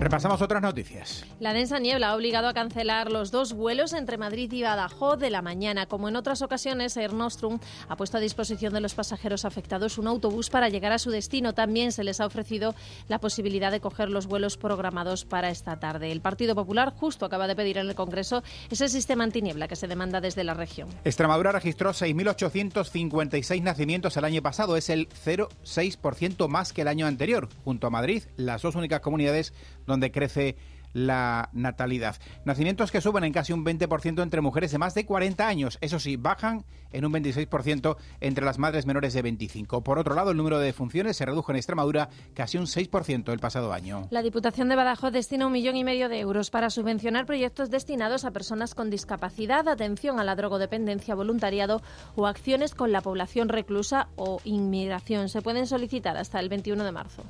[0.00, 1.26] Repasamos otras noticias.
[1.40, 5.28] La densa niebla ha obligado a cancelar los dos vuelos entre Madrid y Badajoz de
[5.28, 5.84] la mañana.
[5.84, 10.06] Como en otras ocasiones, Air Nostrum ha puesto a disposición de los pasajeros afectados un
[10.06, 11.52] autobús para llegar a su destino.
[11.52, 12.74] También se les ha ofrecido
[13.08, 16.10] la posibilidad de coger los vuelos programados para esta tarde.
[16.10, 19.86] El Partido Popular justo acaba de pedir en el Congreso ese sistema antiniebla que se
[19.86, 20.88] demanda desde la región.
[21.04, 24.78] Extremadura registró 6.856 nacimientos el año pasado.
[24.78, 27.50] Es el 0,6% más que el año anterior.
[27.64, 29.52] Junto a Madrid, las dos únicas comunidades
[29.90, 30.56] donde crece
[30.92, 32.16] la natalidad.
[32.44, 35.78] Nacimientos que suben en casi un 20% entre mujeres de más de 40 años.
[35.80, 39.82] Eso sí, bajan en un 26% entre las madres menores de 25.
[39.82, 43.38] Por otro lado, el número de defunciones se redujo en Extremadura casi un 6% el
[43.38, 44.08] pasado año.
[44.10, 48.24] La Diputación de Badajoz destina un millón y medio de euros para subvencionar proyectos destinados
[48.24, 51.82] a personas con discapacidad, atención a la drogodependencia, voluntariado
[52.16, 55.28] o acciones con la población reclusa o inmigración.
[55.28, 57.22] Se pueden solicitar hasta el 21 de marzo.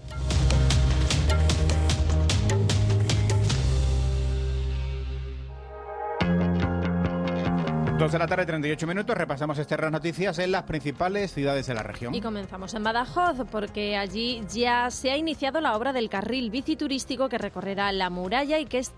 [8.01, 9.15] Dos de la tarde, 38 minutos.
[9.15, 12.15] Repasamos estas noticias en las principales ciudades de la región.
[12.15, 16.77] Y comenzamos en Badajoz, porque allí ya se ha iniciado la obra del carril bici
[16.77, 18.95] turístico que recorrerá la muralla y que es,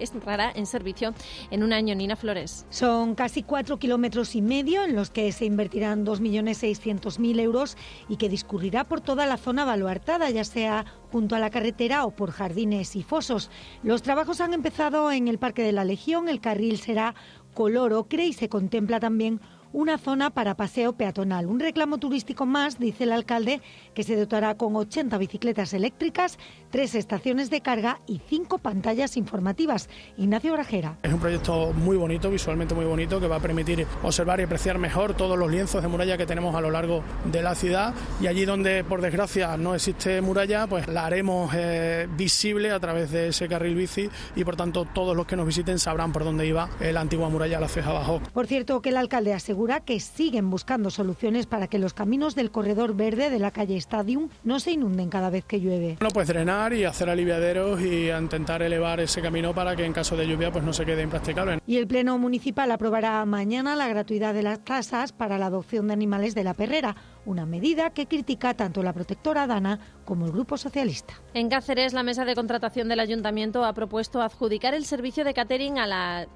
[0.00, 1.14] entrará en servicio
[1.52, 1.94] en un año.
[1.94, 2.66] Nina Flores.
[2.70, 7.76] Son casi cuatro kilómetros y medio en los que se invertirán 2.600.000 euros
[8.08, 12.10] y que discurrirá por toda la zona baluartada, ya sea junto a la carretera o
[12.10, 13.50] por jardines y fosos.
[13.84, 16.28] Los trabajos han empezado en el Parque de la Legión.
[16.28, 17.14] El carril será
[17.54, 19.40] color ocre y se contempla también
[19.72, 21.46] una zona para paseo peatonal.
[21.46, 23.60] Un reclamo turístico más, dice el alcalde,
[23.94, 26.38] que se dotará con 80 bicicletas eléctricas,
[26.70, 29.88] tres estaciones de carga y cinco pantallas informativas.
[30.16, 30.98] Ignacio Grajera.
[31.02, 34.78] Es un proyecto muy bonito, visualmente muy bonito, que va a permitir observar y apreciar
[34.78, 38.26] mejor todos los lienzos de muralla que tenemos a lo largo de la ciudad y
[38.26, 43.28] allí donde por desgracia no existe muralla, pues la haremos eh, visible a través de
[43.28, 46.68] ese carril bici y por tanto todos los que nos visiten sabrán por dónde iba
[46.80, 48.20] la antigua muralla la ceja abajo.
[48.32, 52.50] Por cierto, que el alcalde asegura que siguen buscando soluciones para que los caminos del
[52.50, 55.96] corredor verde de la calle Stadium no se inunden cada vez que llueve.
[56.00, 60.16] Bueno, pues drenar y hacer aliviaderos y intentar elevar ese camino para que en caso
[60.16, 61.60] de lluvia pues no se quede impracticable.
[61.66, 65.92] Y el Pleno Municipal aprobará mañana la gratuidad de las tasas para la adopción de
[65.92, 70.56] animales de la perrera una medida que critica tanto la protectora Dana como el Grupo
[70.56, 71.14] Socialista.
[71.34, 75.76] En Cáceres, la mesa de contratación del Ayuntamiento ha propuesto adjudicar el servicio de catering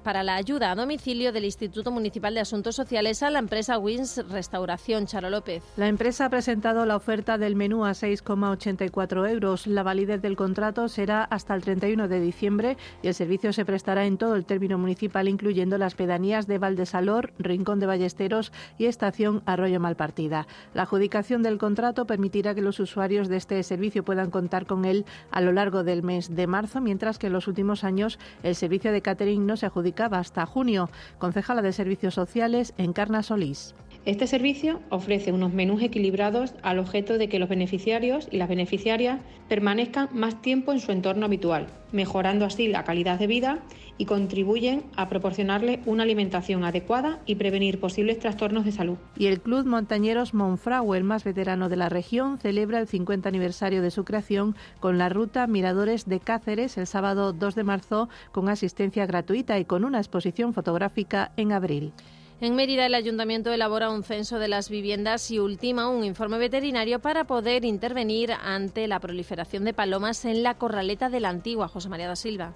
[0.03, 4.23] para la ayuda a domicilio del Instituto Municipal de Asuntos Sociales a la empresa Wins
[4.29, 5.05] Restauración.
[5.05, 5.63] Charo López.
[5.75, 9.67] La empresa ha presentado la oferta del menú a 6,84 euros.
[9.67, 14.05] La validez del contrato será hasta el 31 de diciembre y el servicio se prestará
[14.05, 19.43] en todo el término municipal, incluyendo las pedanías de Valdesalor, Rincón de Ballesteros y Estación
[19.45, 20.47] Arroyo Malpartida.
[20.73, 25.05] La adjudicación del contrato permitirá que los usuarios de este servicio puedan contar con él
[25.31, 28.91] a lo largo del mes de marzo, mientras que en los últimos años el servicio
[28.91, 30.89] de catering no se adjudicaba hasta junio.
[31.17, 33.75] Concejala de Servicios Sociales, Encarna Solís.
[34.07, 39.19] Este servicio ofrece unos menús equilibrados al objeto de que los beneficiarios y las beneficiarias
[39.49, 43.59] permanezcan más tiempo en su entorno habitual, mejorando así la calidad de vida
[43.97, 48.95] y contribuyen a proporcionarle una alimentación adecuada y prevenir posibles trastornos de salud.
[49.17, 53.81] Y el Club Montañeros Monfragüe, el más veterano de la región, celebra el 50 aniversario
[53.81, 58.47] de su creación con la ruta Miradores de Cáceres el sábado 2 de marzo con
[58.47, 61.91] asistencia gratuita y con una exposición fotográfica en abril.
[62.39, 66.99] En Mérida, el ayuntamiento elabora un censo de las viviendas y ultima un informe veterinario
[66.99, 71.67] para poder intervenir ante la proliferación de palomas en la corraleta de la antigua.
[71.67, 72.53] José María da Silva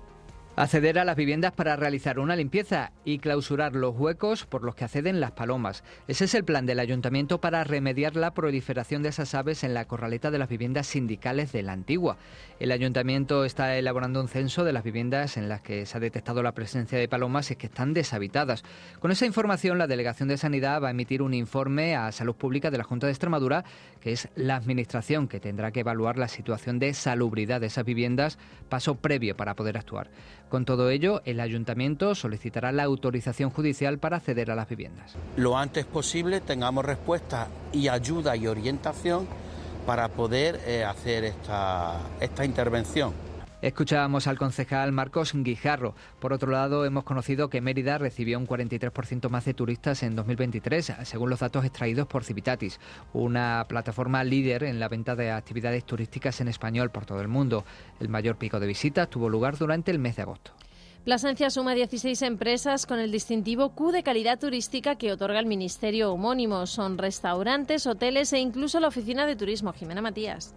[0.62, 4.84] acceder a las viviendas para realizar una limpieza y clausurar los huecos por los que
[4.84, 5.84] acceden las palomas.
[6.08, 9.86] Ese es el plan del ayuntamiento para remediar la proliferación de esas aves en la
[9.86, 12.18] corraleta de las viviendas sindicales de la antigua.
[12.60, 16.44] El ayuntamiento está elaborando un censo de las viviendas en las que se ha detectado
[16.44, 18.64] la presencia de palomas y que están deshabitadas.
[19.00, 22.70] Con esa información, la Delegación de Sanidad va a emitir un informe a Salud Pública
[22.70, 23.66] de la Junta de Extremadura,
[24.00, 28.38] que es la administración que tendrá que evaluar la situación de salubridad de esas viviendas,
[28.70, 30.12] paso previo para poder actuar.
[30.52, 35.16] Con todo ello, el ayuntamiento solicitará la autorización judicial para acceder a las viviendas.
[35.38, 39.28] Lo antes posible tengamos respuesta y ayuda y orientación
[39.86, 43.14] para poder eh, hacer esta, esta intervención.
[43.62, 45.94] Escuchábamos al concejal Marcos Guijarro.
[46.20, 50.94] Por otro lado, hemos conocido que Mérida recibió un 43% más de turistas en 2023,
[51.04, 52.80] según los datos extraídos por Civitatis,
[53.14, 57.64] una plataforma líder en la venta de actividades turísticas en español por todo el mundo.
[58.00, 60.54] El mayor pico de visitas tuvo lugar durante el mes de agosto.
[61.06, 66.12] Plasencia suma 16 empresas con el distintivo Q de calidad turística que otorga el Ministerio
[66.12, 66.66] homónimo.
[66.66, 69.72] Son restaurantes, hoteles e incluso la Oficina de Turismo.
[69.72, 70.56] Jimena Matías.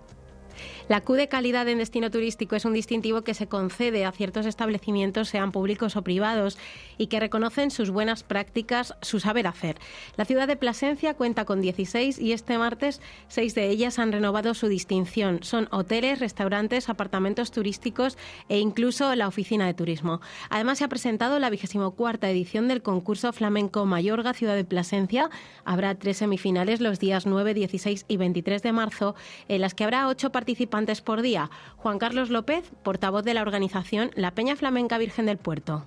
[0.86, 4.44] La Q de calidad en destino turístico es un distintivo que se concede a ciertos
[4.44, 6.58] establecimientos, sean públicos o privados,
[6.98, 9.78] y que reconocen sus buenas prácticas, su saber hacer.
[10.18, 14.52] La ciudad de Plasencia cuenta con 16 y este martes seis de ellas han renovado
[14.52, 15.42] su distinción.
[15.42, 18.18] Son hoteles, restaurantes, apartamentos turísticos
[18.50, 20.20] e incluso la oficina de turismo.
[20.50, 21.50] Además se ha presentado la
[21.96, 25.30] cuarta edición del concurso flamenco Mayorga Ciudad de Plasencia.
[25.64, 29.14] Habrá tres semifinales los días 9, 16 y 23 de marzo,
[29.48, 30.73] en las que habrá ocho participantes
[31.04, 31.50] por día.
[31.76, 35.86] Juan Carlos López, portavoz de la organización La Peña Flamenca Virgen del Puerto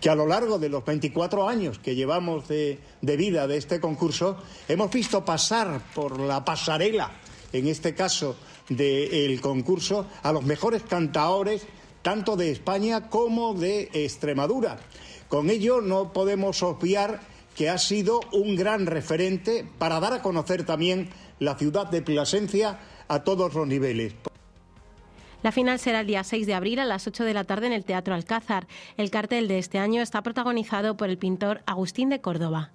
[0.00, 4.36] que a lo largo de los 24 años que llevamos de, vida de este concurso
[4.68, 7.12] hemos visto pasar por la pasarela,
[7.54, 8.36] en este caso
[8.68, 11.66] del concurso, a los mejores cantaores
[12.02, 14.76] tanto de España como de Extremadura.
[15.28, 17.20] Con ello no podemos obviar
[17.56, 22.78] que ha sido un gran referente para dar a conocer también la ciudad de Plasencia
[23.08, 24.14] a todos los niveles.
[25.42, 27.74] La final será el día 6 de abril a las 8 de la tarde en
[27.74, 28.66] el Teatro Alcázar.
[28.96, 32.72] El cartel de este año está protagonizado por el pintor Agustín de Córdoba.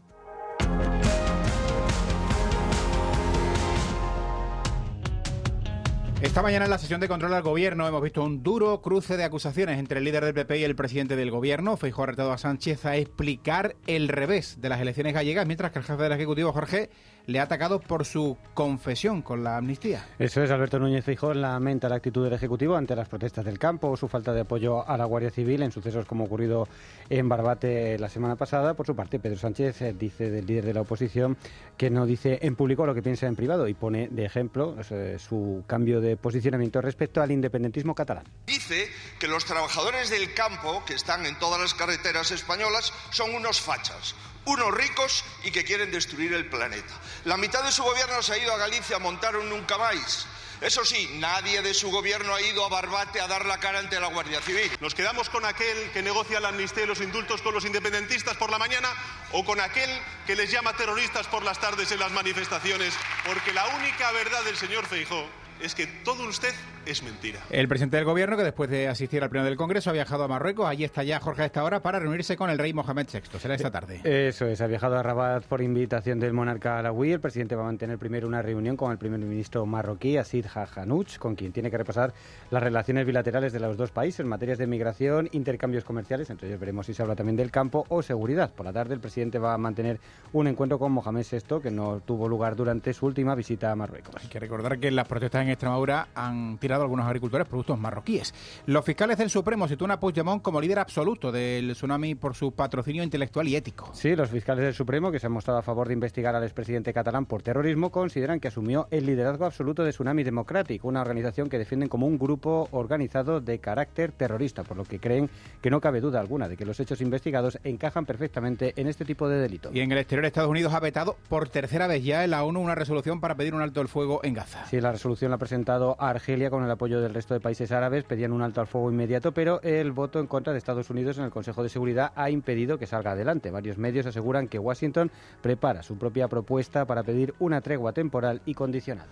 [6.21, 9.23] Esta mañana en la sesión de control al gobierno hemos visto un duro cruce de
[9.23, 11.77] acusaciones entre el líder del PP y el presidente del gobierno.
[11.77, 15.79] Feijóo ha retado a Sánchez a explicar el revés de las elecciones gallegas, mientras que
[15.79, 16.89] el jefe del Ejecutivo, Jorge,
[17.29, 20.07] le ha atacado por su confesión con la amnistía.
[20.17, 23.89] Eso es, Alberto Núñez Feijóo lamenta la actitud del Ejecutivo ante las protestas del campo
[23.89, 26.67] o su falta de apoyo a la Guardia Civil en sucesos como ocurrido
[27.07, 28.73] en Barbate la semana pasada.
[28.73, 31.37] Por su parte, Pedro Sánchez eh, dice del líder de la oposición
[31.77, 34.75] que no dice en público lo que piensa en privado y pone de ejemplo
[35.19, 38.23] su cambio de posicionamiento respecto al independentismo catalán.
[38.47, 38.87] Dice
[39.19, 44.15] que los trabajadores del campo que están en todas las carreteras españolas son unos fachas,
[44.49, 46.93] unos ricos y que quieren destruir el planeta.
[47.25, 50.27] La mitad de su gobierno se ha ido a Galicia a montar un nunca más.
[50.61, 53.97] Eso sí, nadie de su gobierno ha ido a Barbate a dar la cara ante
[53.97, 54.69] la Guardia Civil.
[54.81, 58.49] ¿Nos quedamos con aquel que negocia la amnistía y los indultos con los independentistas por
[58.49, 58.89] la mañana
[59.31, 59.89] o con aquel
[60.27, 62.93] que les llama terroristas por las tardes en las manifestaciones?
[63.25, 65.25] Porque la única verdad del señor Feijó
[65.61, 66.53] es que todo usted
[66.91, 67.39] es mentira.
[67.49, 70.27] El presidente del gobierno, que después de asistir al pleno del Congreso, ha viajado a
[70.27, 70.67] Marruecos.
[70.67, 73.39] Allí está ya Jorge a esta hora para reunirse con el rey Mohamed VI.
[73.39, 74.01] Será esta tarde.
[74.03, 77.11] Eso es, ha viajado a Rabat por invitación del monarca alawí.
[77.11, 81.17] El presidente va a mantener primero una reunión con el primer ministro marroquí, Asid Hajanouch,
[81.17, 82.13] con quien tiene que repasar
[82.49, 86.29] las relaciones bilaterales de los dos países en materias de migración, intercambios comerciales.
[86.29, 88.51] Entonces veremos si se habla también del campo o seguridad.
[88.51, 89.99] Por la tarde, el presidente va a mantener
[90.33, 94.15] un encuentro con Mohamed VI, que no tuvo lugar durante su última visita a Marruecos.
[94.19, 98.33] Hay que recordar que las protestas en Extremadura han tirado a algunos agricultores productos marroquíes.
[98.65, 103.03] Los fiscales del Supremo sitúan a Puigdemont como líder absoluto del tsunami por su patrocinio
[103.03, 103.89] intelectual y ético.
[103.93, 106.93] Sí, los fiscales del Supremo, que se han mostrado a favor de investigar al expresidente
[106.93, 111.57] catalán por terrorismo, consideran que asumió el liderazgo absoluto de Tsunami Democratic, una organización que
[111.57, 115.29] defienden como un grupo organizado de carácter terrorista, por lo que creen
[115.61, 119.27] que no cabe duda alguna de que los hechos investigados encajan perfectamente en este tipo
[119.27, 119.69] de delito.
[119.73, 122.59] Y en el exterior, Estados Unidos ha vetado por tercera vez ya en la ONU
[122.59, 124.65] una resolución para pedir un alto el fuego en Gaza.
[124.67, 128.03] Sí, la resolución la ha presentado Argelia con el apoyo del resto de países árabes
[128.03, 131.25] pedían un alto al fuego inmediato, pero el voto en contra de Estados Unidos en
[131.25, 133.51] el Consejo de Seguridad ha impedido que salga adelante.
[133.51, 138.53] Varios medios aseguran que Washington prepara su propia propuesta para pedir una tregua temporal y
[138.53, 139.09] condicionada.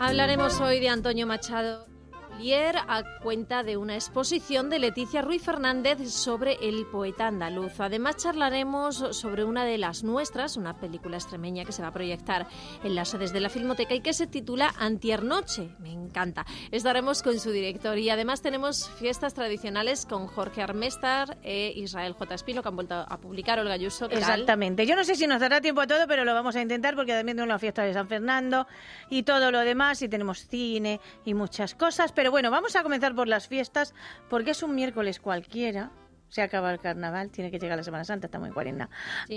[0.00, 1.93] Hablaremos hoy de Antonio Machado
[2.38, 7.80] ayer a cuenta de una exposición de Leticia Ruiz Fernández sobre el poeta andaluz.
[7.80, 12.46] Además charlaremos sobre una de las nuestras, una película extremeña que se va a proyectar
[12.82, 15.70] en las sedes de la Filmoteca y que se titula Antiernoche.
[15.78, 16.44] Me encanta.
[16.70, 22.34] Estaremos con su director y además tenemos fiestas tradicionales con Jorge Armestar e Israel J.
[22.34, 24.06] Espino que han vuelto a publicar Olga Yuso.
[24.10, 24.86] Exactamente.
[24.86, 27.12] Yo no sé si nos dará tiempo a todo, pero lo vamos a intentar porque
[27.12, 28.66] también tenemos la fiesta de San Fernando
[29.08, 33.14] y todo lo demás y tenemos cine y muchas cosas, pero bueno, vamos a comenzar
[33.14, 33.94] por las fiestas,
[34.28, 35.90] porque es un miércoles cualquiera.
[36.28, 38.90] Se acaba el carnaval, tiene que llegar la Semana Santa, estamos en cuaresna.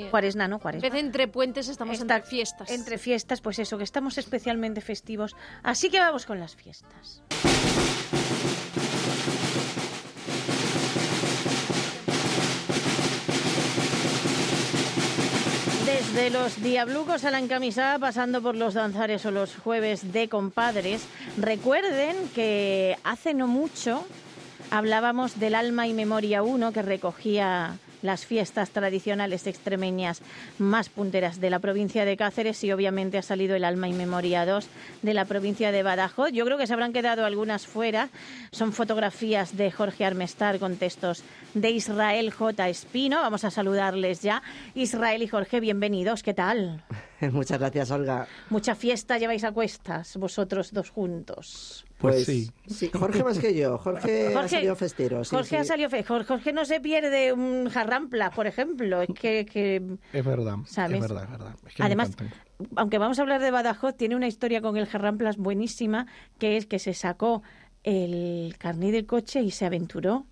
[0.10, 0.60] Cuaresna, ¿no?
[0.60, 0.98] Cuaresna.
[0.98, 2.72] entre puentes estamos entre fiestas.
[2.72, 5.36] Entre fiestas, pues eso, que estamos especialmente festivos.
[5.62, 7.22] Así que vamos con las fiestas.
[16.18, 21.04] Desde los diablucos a la encamisada, pasando por los danzares o los jueves de compadres,
[21.38, 24.04] recuerden que hace no mucho
[24.72, 30.22] hablábamos del Alma y Memoria 1 que recogía las fiestas tradicionales extremeñas
[30.58, 34.46] más punteras de la provincia de Cáceres y obviamente ha salido el Alma y Memoria
[34.46, 34.68] 2
[35.02, 36.32] de la provincia de Badajoz.
[36.32, 38.10] Yo creo que se habrán quedado algunas fuera.
[38.52, 41.24] Son fotografías de Jorge Armestar con textos
[41.54, 42.70] de Israel J.
[42.70, 43.22] Espino.
[43.22, 44.42] Vamos a saludarles ya.
[44.76, 46.24] Israel y Jorge, bienvenidos.
[46.24, 46.84] ¿Qué tal?
[47.32, 48.28] Muchas gracias, Olga.
[48.50, 51.86] Mucha fiesta lleváis a cuestas, vosotros dos juntos.
[51.98, 52.92] Pues, pues sí.
[52.94, 53.78] Jorge más que yo.
[53.80, 55.24] Jorge, ha salido festero.
[55.24, 55.90] Jorge ha salido.
[56.06, 59.02] Jorge no se pierde un jarrampla, por ejemplo.
[59.02, 60.58] Es que, es verdad.
[60.64, 61.56] Es verdad, es verdad.
[61.80, 62.12] Además,
[62.76, 66.06] aunque vamos a hablar de Badajoz, tiene una historia con el jarramplas buenísima,
[66.38, 67.42] que es que se sacó
[67.84, 70.28] el carnet del coche y se aventuró.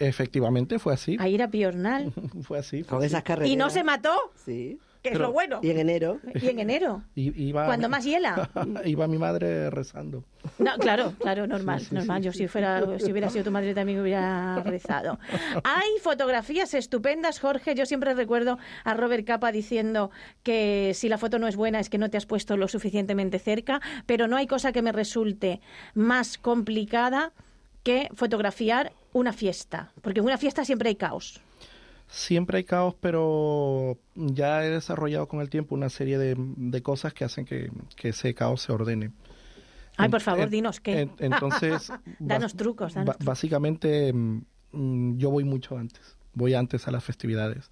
[0.00, 1.16] Efectivamente, fue así.
[1.20, 2.12] A ir a Piornal.
[2.42, 2.82] fue así.
[2.82, 3.48] con esas carreras.
[3.48, 4.32] ¿Y no se mató?
[4.44, 5.60] Sí que es lo bueno.
[5.62, 6.18] Y en enero.
[6.34, 7.02] Y en enero.
[7.52, 8.50] Cuando más hiela.
[8.86, 10.24] iba mi madre rezando.
[10.58, 12.22] No, claro, claro, normal, normal.
[12.22, 15.18] Yo si fuera, si hubiera sido tu madre también hubiera rezado.
[15.62, 17.74] Hay fotografías estupendas, Jorge.
[17.74, 20.10] Yo siempre recuerdo a Robert Capa diciendo
[20.42, 23.38] que si la foto no es buena es que no te has puesto lo suficientemente
[23.38, 25.60] cerca, pero no hay cosa que me resulte
[25.92, 27.32] más complicada
[27.82, 31.42] que fotografiar una fiesta, porque en una fiesta siempre hay caos.
[32.08, 37.24] Siempre hay caos, pero ya he desarrollado con el tiempo una serie de, cosas que
[37.24, 37.70] hacen que,
[38.02, 39.10] ese caos se ordene.
[39.96, 41.08] Ay, por favor, dinos qué.
[41.18, 42.94] entonces, danos trucos.
[43.24, 44.42] básicamente, mm,
[44.72, 46.16] mm, yo voy mucho antes.
[46.34, 47.70] Voy antes a las festividades.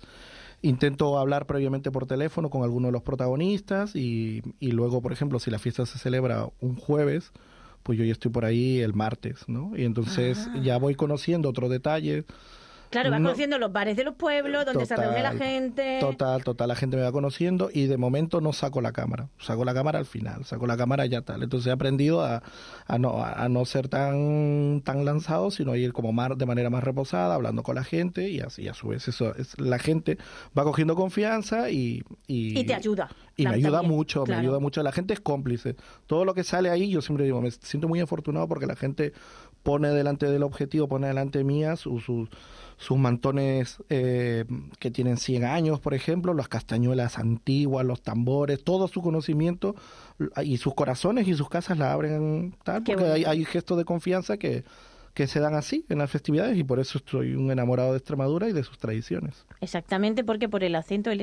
[0.63, 5.41] Intento hablar previamente por teléfono con alguno de los protagonistas y, y luego, por ejemplo,
[5.41, 7.33] si la fiesta se celebra un jueves,
[7.83, 9.73] pues yo ya estoy por ahí el martes, ¿no?
[9.77, 10.59] Y entonces ah.
[10.63, 12.25] ya voy conociendo otros detalles
[12.93, 15.99] Claro, vas conociendo los bares de los pueblos, donde se reúne la gente.
[16.01, 19.29] Total, total, la gente me va conociendo y de momento no saco la cámara.
[19.39, 21.43] Saco la cámara al final, saco la cámara ya tal.
[21.43, 22.43] Entonces he aprendido a,
[22.87, 26.71] a, no, a no ser tan, tan lanzado, sino a ir como más, de manera
[26.71, 30.19] más reposada, hablando con la gente y así a su vez eso es, la gente
[30.57, 32.03] va cogiendo confianza y...
[32.27, 33.11] Y, te ayuda.
[33.37, 34.83] Y me ayuda mucho, me ayuda mucho.
[34.83, 35.77] La gente es cómplice.
[36.07, 39.13] Todo lo que sale ahí, yo siempre digo, me siento muy afortunado porque la gente
[39.63, 42.05] pone delante del objetivo, pone delante mía sus
[42.83, 44.45] sus mantones eh,
[44.81, 49.77] que tienen 100 años, por ejemplo, las castañuelas antiguas, los tambores, todo su conocimiento
[50.43, 54.37] y sus corazones y sus casas la abren tal, porque hay, hay gestos de confianza
[54.37, 54.65] que,
[55.15, 58.49] que se dan así en las festividades y por eso estoy un enamorado de Extremadura
[58.49, 59.45] y de sus tradiciones.
[59.61, 61.23] Exactamente, porque por el acento el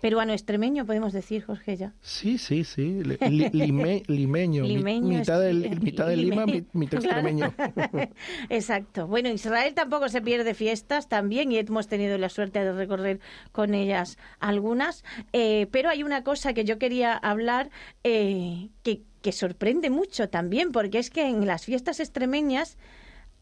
[0.00, 1.92] peruano extremeño, podemos decir, Jorge, ya.
[2.00, 3.02] Sí, sí, sí,
[4.08, 7.54] limeño, mitad, del, mitad de Lima, mitad extremeño.
[8.48, 9.06] Exacto.
[9.06, 13.20] Bueno, Israel tampoco se pierde fiestas también y hemos tenido la suerte de recorrer
[13.52, 17.70] con ellas algunas, eh, pero hay una cosa que yo quería hablar
[18.02, 22.76] eh, que, que sorprende mucho también, porque es que en las fiestas extremeñas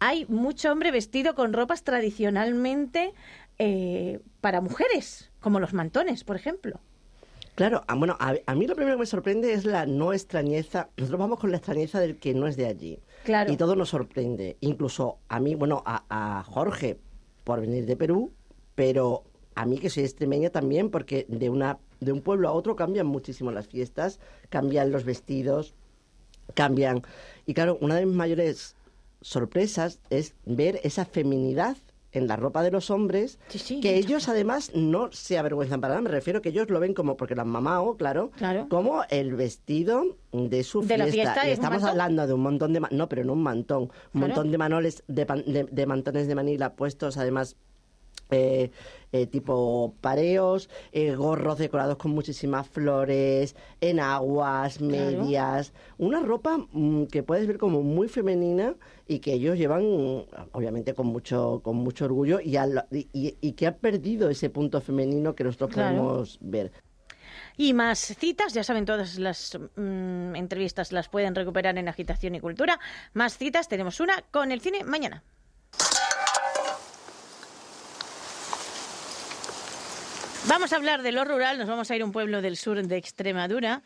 [0.00, 3.12] hay mucho hombre vestido con ropas tradicionalmente
[3.58, 6.80] eh, para mujeres, como los mantones, por ejemplo.
[7.54, 10.88] Claro, ah, bueno, a, mí lo primero que me sorprende es la no extrañeza.
[10.96, 12.98] Nosotros vamos con la extrañeza del que no es de allí.
[13.24, 13.52] Claro.
[13.52, 14.56] Y todo nos sorprende.
[14.60, 16.98] Incluso a mí, bueno, a, a Jorge
[17.44, 18.32] por venir de Perú,
[18.74, 19.24] pero
[19.54, 23.06] a mí que soy extremeña también, porque de, una, de un pueblo a otro cambian
[23.06, 25.74] muchísimo las fiestas, cambian los vestidos,
[26.54, 27.02] cambian.
[27.44, 28.74] Y claro, una de mis mayores
[29.20, 31.76] sorpresas es ver esa feminidad
[32.12, 33.38] en la ropa de los hombres,
[33.80, 36.02] que ellos además no se avergüenzan para nada.
[36.02, 38.32] Me refiero que ellos lo ven como, porque lo han mamado, claro,
[38.68, 41.48] como el vestido de su fiesta.
[41.48, 42.80] estamos hablando de un montón de...
[42.90, 43.90] No, pero no un mantón.
[44.12, 47.56] Un montón de manoles, de, de mantones de Manila puestos además
[48.30, 48.70] eh,
[49.12, 57.24] eh, tipo pareos, eh, gorros decorados con muchísimas flores, enaguas, medias, una ropa mm, que
[57.24, 58.76] puedes ver como muy femenina
[59.08, 59.82] y que ellos llevan
[60.52, 62.56] obviamente con mucho con mucho orgullo y,
[63.12, 66.70] y, que ha perdido ese punto femenino que nosotros podemos ver.
[67.56, 72.40] Y más citas, ya saben, todas las mm, entrevistas las pueden recuperar en Agitación y
[72.40, 72.78] Cultura.
[73.12, 75.24] Más citas, tenemos una con el cine mañana.
[80.50, 82.84] Vamos a hablar de lo rural, nos vamos a ir a un pueblo del sur
[82.84, 83.82] de Extremadura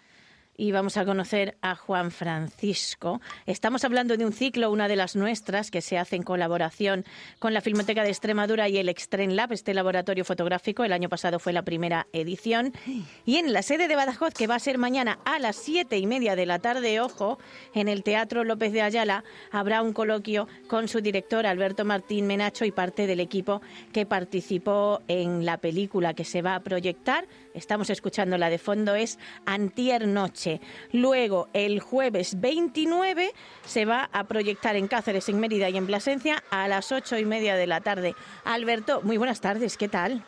[0.57, 3.21] y vamos a conocer a Juan Francisco.
[3.47, 7.05] Estamos hablando de un ciclo, una de las nuestras, que se hace en colaboración
[7.39, 10.85] con la Filmoteca de Extremadura y el Extreme Lab, este laboratorio fotográfico.
[10.85, 12.73] El año pasado fue la primera edición.
[13.25, 16.07] Y en la sede de Badajoz, que va a ser mañana a las siete y
[16.07, 17.39] media de la tarde, ojo,
[17.75, 22.65] en el Teatro López de Ayala, habrá un coloquio con su director Alberto Martín Menacho
[22.65, 23.61] y parte del equipo
[23.93, 27.27] que participó en la película que se va a proyectar.
[27.55, 30.44] Estamos escuchando la de fondo, es Antier Noche
[30.93, 33.33] Luego, el jueves 29,
[33.65, 37.25] se va a proyectar en Cáceres, en Mérida y en Plasencia a las ocho y
[37.25, 38.15] media de la tarde.
[38.45, 40.25] Alberto, muy buenas tardes, ¿qué tal?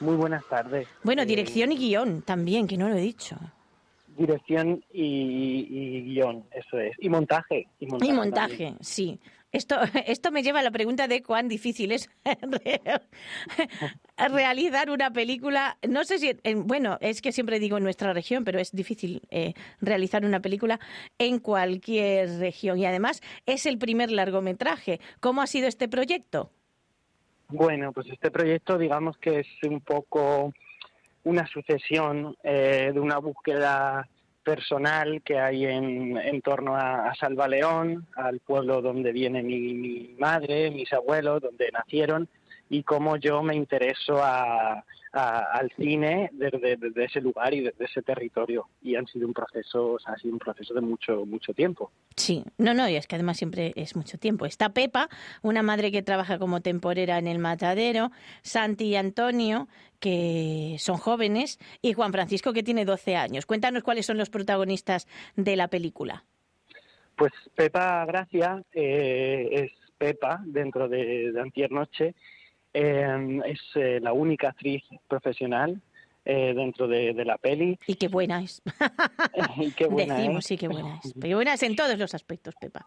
[0.00, 0.88] Muy buenas tardes.
[1.02, 3.36] Bueno, eh, dirección y guion también, que no lo he dicho.
[4.16, 6.96] Dirección y, guion, eso es.
[6.98, 7.66] Y montaje.
[7.80, 9.18] Y montaje, sí.
[9.52, 12.10] Esto, esto me lleva a la pregunta de cuán difícil es
[14.16, 15.78] realizar una película.
[15.88, 19.52] No sé si, bueno, es que siempre digo en nuestra región, pero es difícil eh,
[19.80, 20.80] realizar una película
[21.18, 22.78] en cualquier región.
[22.78, 25.00] Y además es el primer largometraje.
[25.20, 26.50] ¿Cómo ha sido este proyecto?
[27.48, 30.54] Bueno, pues este proyecto digamos que es un poco
[31.24, 34.08] una sucesión eh, de una búsqueda
[34.42, 39.72] personal que hay en, en torno a, a, Salva León, al pueblo donde viene mi,
[39.74, 42.28] mi, madre, mis abuelos, donde nacieron,
[42.72, 48.66] y cómo yo me intereso a, al cine desde, ese lugar y desde ese territorio.
[48.80, 51.92] Y han sido un proceso, ha sido un proceso de mucho, mucho tiempo.
[52.16, 54.46] Sí, no, no, y es que además siempre es mucho tiempo.
[54.46, 55.10] Está Pepa,
[55.42, 58.10] una madre que trabaja como temporera en el matadero,
[58.40, 59.68] Santi y Antonio,
[60.00, 63.44] que son jóvenes, y Juan Francisco, que tiene 12 años.
[63.44, 65.06] Cuéntanos cuáles son los protagonistas
[65.36, 66.24] de la película.
[67.16, 72.14] Pues Pepa Gracia eh, es Pepa dentro de, de Antier Noche.
[72.74, 75.78] Em, es eh, la única actriz profesional
[76.24, 77.78] eh, dentro de, la peli.
[77.86, 78.62] Y qué buena es.
[79.58, 81.12] y qué buena Decimos, sí, qué buena es.
[81.20, 82.86] Pero buena es en todos los aspectos, Pepa.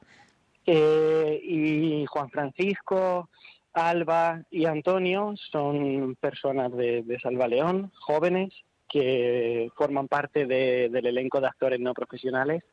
[0.66, 3.30] Eh, y Juan Francisco,
[3.74, 8.54] Alba y Antonio son personas de, de Salvaleón, jóvenes,
[8.90, 12.64] que forman parte del elenco de actores no profesionales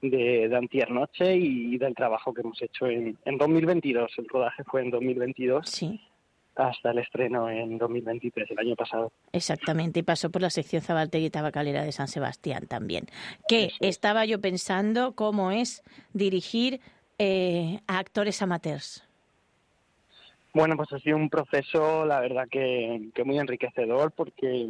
[0.00, 4.12] de, de Antier Noche y del trabajo que hemos hecho en, en 2022.
[4.16, 5.68] El rodaje fue en 2022.
[5.68, 6.00] Sí
[6.54, 9.12] hasta el estreno en 2023, el año pasado.
[9.32, 13.06] Exactamente, y pasó por la sección Zabaltegui Tabacalera de San Sebastián también.
[13.48, 15.82] Que estaba yo pensando cómo es
[16.12, 16.80] dirigir
[17.18, 19.04] eh, a actores amateurs.
[20.54, 24.68] Bueno, pues ha sido un proceso, la verdad, que, que muy enriquecedor, porque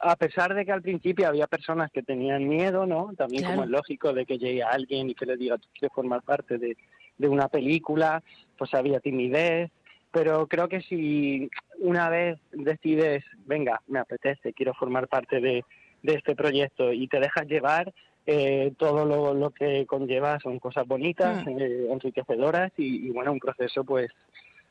[0.00, 3.12] a pesar de que al principio había personas que tenían miedo, ¿no?
[3.16, 6.22] También como es lógico de que llegue alguien y que le diga, tú quieres formar
[6.22, 6.76] parte de,
[7.18, 8.22] una película,
[8.58, 9.70] pues había timidez,
[10.10, 15.64] pero creo que si una vez decides, venga, me apetece, quiero formar parte de,
[16.02, 17.92] este proyecto y te dejas llevar,
[18.26, 21.58] eh, todo lo, que conlleva son cosas bonitas, mm.
[21.58, 24.10] eh, enriquecedoras y, y, bueno, un proceso pues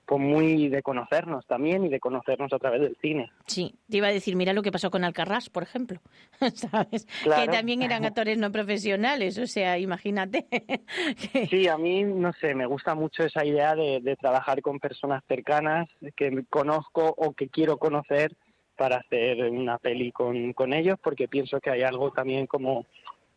[0.06, 3.32] pues muy de conocernos también y de conocernos a través del cine.
[3.48, 6.00] Sí, te iba a decir, mira lo que pasó con Alcarrás, por ejemplo,
[6.54, 7.08] ¿sabes?
[7.24, 10.46] Que también eran actores no profesionales, o sea, imagínate.
[11.50, 15.90] sí, a mí, no sé, me gusta mucho esa idea de, trabajar con personas cercanas
[16.16, 18.36] que conozco o que quiero conocer
[18.78, 22.86] para hacer una peli con, con ellos, porque pienso que hay algo también como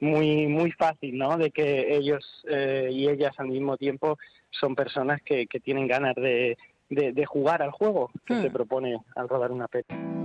[0.00, 1.36] muy muy fácil, ¿no?
[1.36, 4.18] De que ellos eh, y ellas al mismo tiempo
[4.51, 6.57] son personas que, que tienen ganas de,
[6.88, 8.42] de, jugar al juego que hmm.
[8.42, 10.17] se propone al rodar una peli.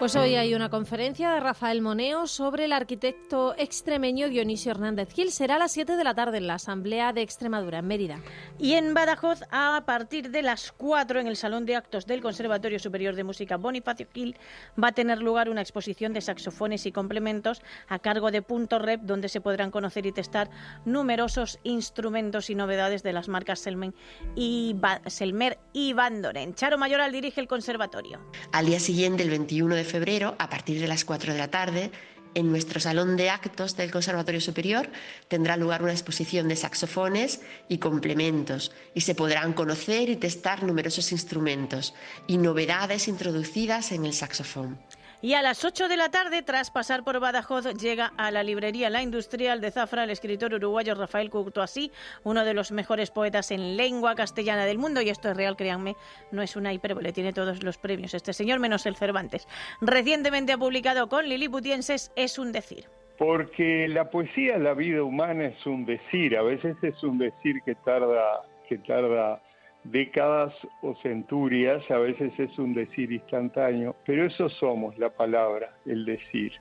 [0.00, 5.30] Pues hoy hay una conferencia de Rafael Moneo sobre el arquitecto extremeño Dionisio Hernández Gil.
[5.30, 8.18] Será a las 7 de la tarde en la Asamblea de Extremadura, en Mérida.
[8.58, 12.78] Y en Badajoz, a partir de las 4, en el Salón de Actos del Conservatorio
[12.78, 14.38] Superior de Música Bonifacio Gil,
[14.82, 19.02] va a tener lugar una exposición de saxofones y complementos a cargo de Punto Rep,
[19.02, 20.48] donde se podrán conocer y testar
[20.86, 23.92] numerosos instrumentos y novedades de las marcas Selmer
[24.34, 24.74] y,
[25.08, 26.54] Selmer y Bandoren.
[26.54, 28.18] Charo Mayoral dirige el conservatorio.
[28.52, 31.90] Al día siguiente, el 21 de febrero, a partir de las 4 de la tarde,
[32.34, 34.88] en nuestro salón de actos del Conservatorio Superior
[35.26, 41.10] tendrá lugar una exposición de saxofones y complementos y se podrán conocer y testar numerosos
[41.10, 41.92] instrumentos
[42.28, 44.78] y novedades introducidas en el saxofón.
[45.22, 48.88] Y a las 8 de la tarde, tras pasar por Badajoz, llega a la librería
[48.88, 51.92] La Industrial de Zafra el escritor uruguayo Rafael Courtoisí,
[52.24, 55.02] uno de los mejores poetas en lengua castellana del mundo.
[55.02, 55.94] Y esto es real, créanme,
[56.32, 59.46] no es una hipérbole, tiene todos los premios este señor, menos el Cervantes.
[59.82, 62.86] Recientemente ha publicado con Liliputienses Es un decir.
[63.18, 67.74] Porque la poesía, la vida humana es un decir, a veces es un decir que
[67.74, 69.42] tarda, que tarda
[69.84, 70.52] décadas
[70.82, 76.52] o centurias, a veces es un decir instantáneo, pero eso somos, la palabra, el decir.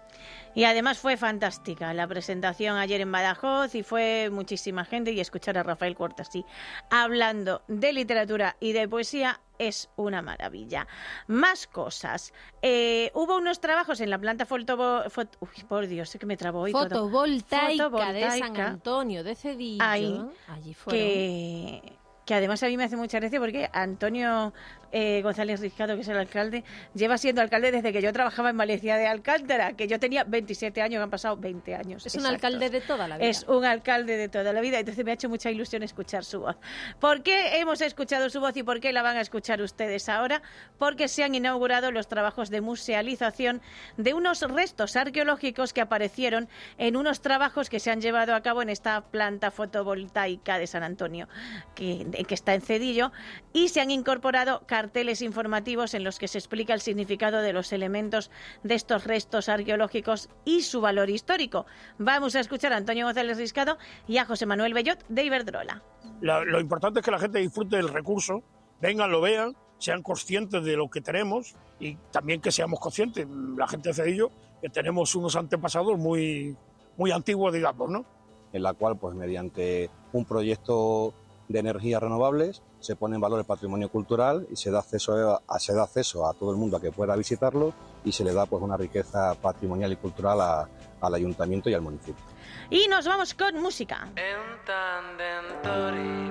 [0.56, 5.58] Y además fue fantástica la presentación ayer en Badajoz y fue muchísima gente y escuchar
[5.58, 6.46] a Rafael Cortasí
[6.90, 10.88] hablando de literatura y de poesía es una maravilla.
[11.28, 12.34] Más cosas.
[12.62, 15.38] Eh, hubo unos trabajos en la planta fotovoltaica.
[15.68, 19.84] por Dios, sé que me trabo hoy fotovoltaica, de San Antonio de Cedillo.
[19.84, 21.99] allí que
[22.30, 24.54] que además a mí me hace mucha gracia porque Antonio
[24.92, 26.64] eh, González Riscado, que es el alcalde,
[26.94, 30.82] lleva siendo alcalde desde que yo trabajaba en Valencia de Alcántara, que yo tenía 27
[30.82, 32.06] años, han pasado 20 años.
[32.06, 33.28] Es un alcalde de toda la vida.
[33.28, 36.42] Es un alcalde de toda la vida, entonces me ha hecho mucha ilusión escuchar su
[36.42, 36.58] voz.
[37.00, 40.42] ¿Por qué hemos escuchado su voz y por qué la van a escuchar ustedes ahora?
[40.78, 43.62] Porque se han inaugurado los trabajos de musealización
[43.98, 48.62] de unos restos arqueológicos que aparecieron en unos trabajos que se han llevado a cabo
[48.62, 51.28] en esta planta fotovoltaica de San Antonio,
[51.76, 53.12] que, que está en Cedillo,
[53.54, 57.74] y se han incorporado carteles informativos en los que se explica el significado de los
[57.74, 58.32] elementos
[58.64, 61.66] de estos restos arqueológicos y su valor histórico.
[61.98, 63.78] Vamos a escuchar a Antonio González Riscado
[64.08, 65.84] y a José Manuel Bellot de Iberdrola.
[66.22, 68.42] lo importante es que la gente disfrute del recurso,
[68.80, 73.28] vengan, lo vean, sean conscientes de lo que tenemos y también que seamos conscientes,
[73.58, 76.56] la gente de Cedillo, que tenemos unos antepasados muy,
[76.96, 78.06] muy antiguos, digamos, ¿no?
[78.54, 81.14] En la cual, pues mediante un proyecto
[81.50, 85.60] de energías renovables, se pone en valor el patrimonio cultural y se da acceso a,
[85.60, 87.74] se da acceso a todo el mundo a que pueda visitarlo
[88.06, 90.68] y se le da pues una riqueza patrimonial y cultural
[91.02, 92.24] al ayuntamiento y al municipio.
[92.72, 94.08] Y nos vamos con música.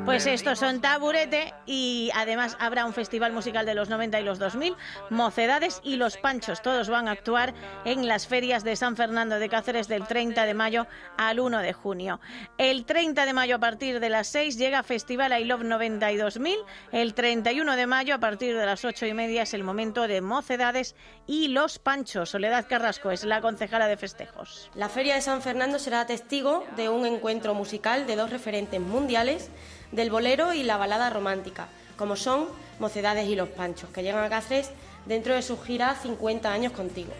[0.04, 4.38] Pues estos son Taburete y además habrá un festival musical de los 90 y los
[4.38, 4.76] 2000,
[5.10, 6.62] Mocedades y Los Panchos.
[6.62, 10.54] Todos van a actuar en las ferias de San Fernando de Cáceres del 30 de
[10.54, 10.86] mayo
[11.16, 12.20] al 1 de junio.
[12.56, 16.58] El 30 de mayo a partir de las 6 llega Festival I Love 92 2000.
[16.92, 20.20] El 31 de mayo, a partir de las ocho y media, es el momento de
[20.20, 20.94] Mocedades
[21.26, 22.30] y Los Panchos.
[22.30, 24.70] Soledad Carrasco es la concejala de festejos.
[24.74, 29.48] La Feria de San Fernando será testigo de un encuentro musical de dos referentes mundiales
[29.92, 32.48] del bolero y la balada romántica, como son
[32.78, 34.70] Mocedades y Los Panchos, que llegan a Cáceres
[35.06, 37.12] dentro de su gira 50 años contigo.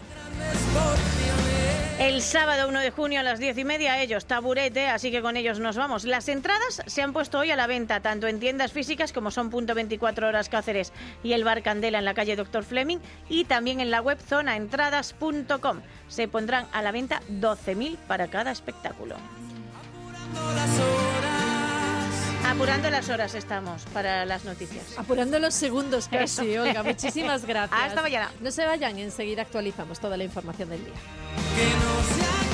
[1.99, 5.35] El sábado 1 de junio a las 10 y media ellos, taburete, así que con
[5.35, 6.05] ellos nos vamos.
[6.05, 9.49] Las entradas se han puesto hoy a la venta, tanto en tiendas físicas como son
[9.49, 10.93] Punto 24 Horas Cáceres
[11.23, 15.81] y el Bar Candela en la calle Doctor Fleming y también en la web zonaentradas.com.
[16.07, 19.17] Se pondrán a la venta 12.000 para cada espectáculo.
[22.49, 24.97] Apurando las horas estamos para las noticias.
[24.97, 26.63] Apurando los segundos casi, Eso.
[26.63, 26.81] Olga.
[26.83, 27.79] Muchísimas gracias.
[27.79, 28.31] Hasta mañana.
[28.41, 30.93] No se vayan, enseguida actualizamos toda la información del día.
[31.55, 32.48] Que no se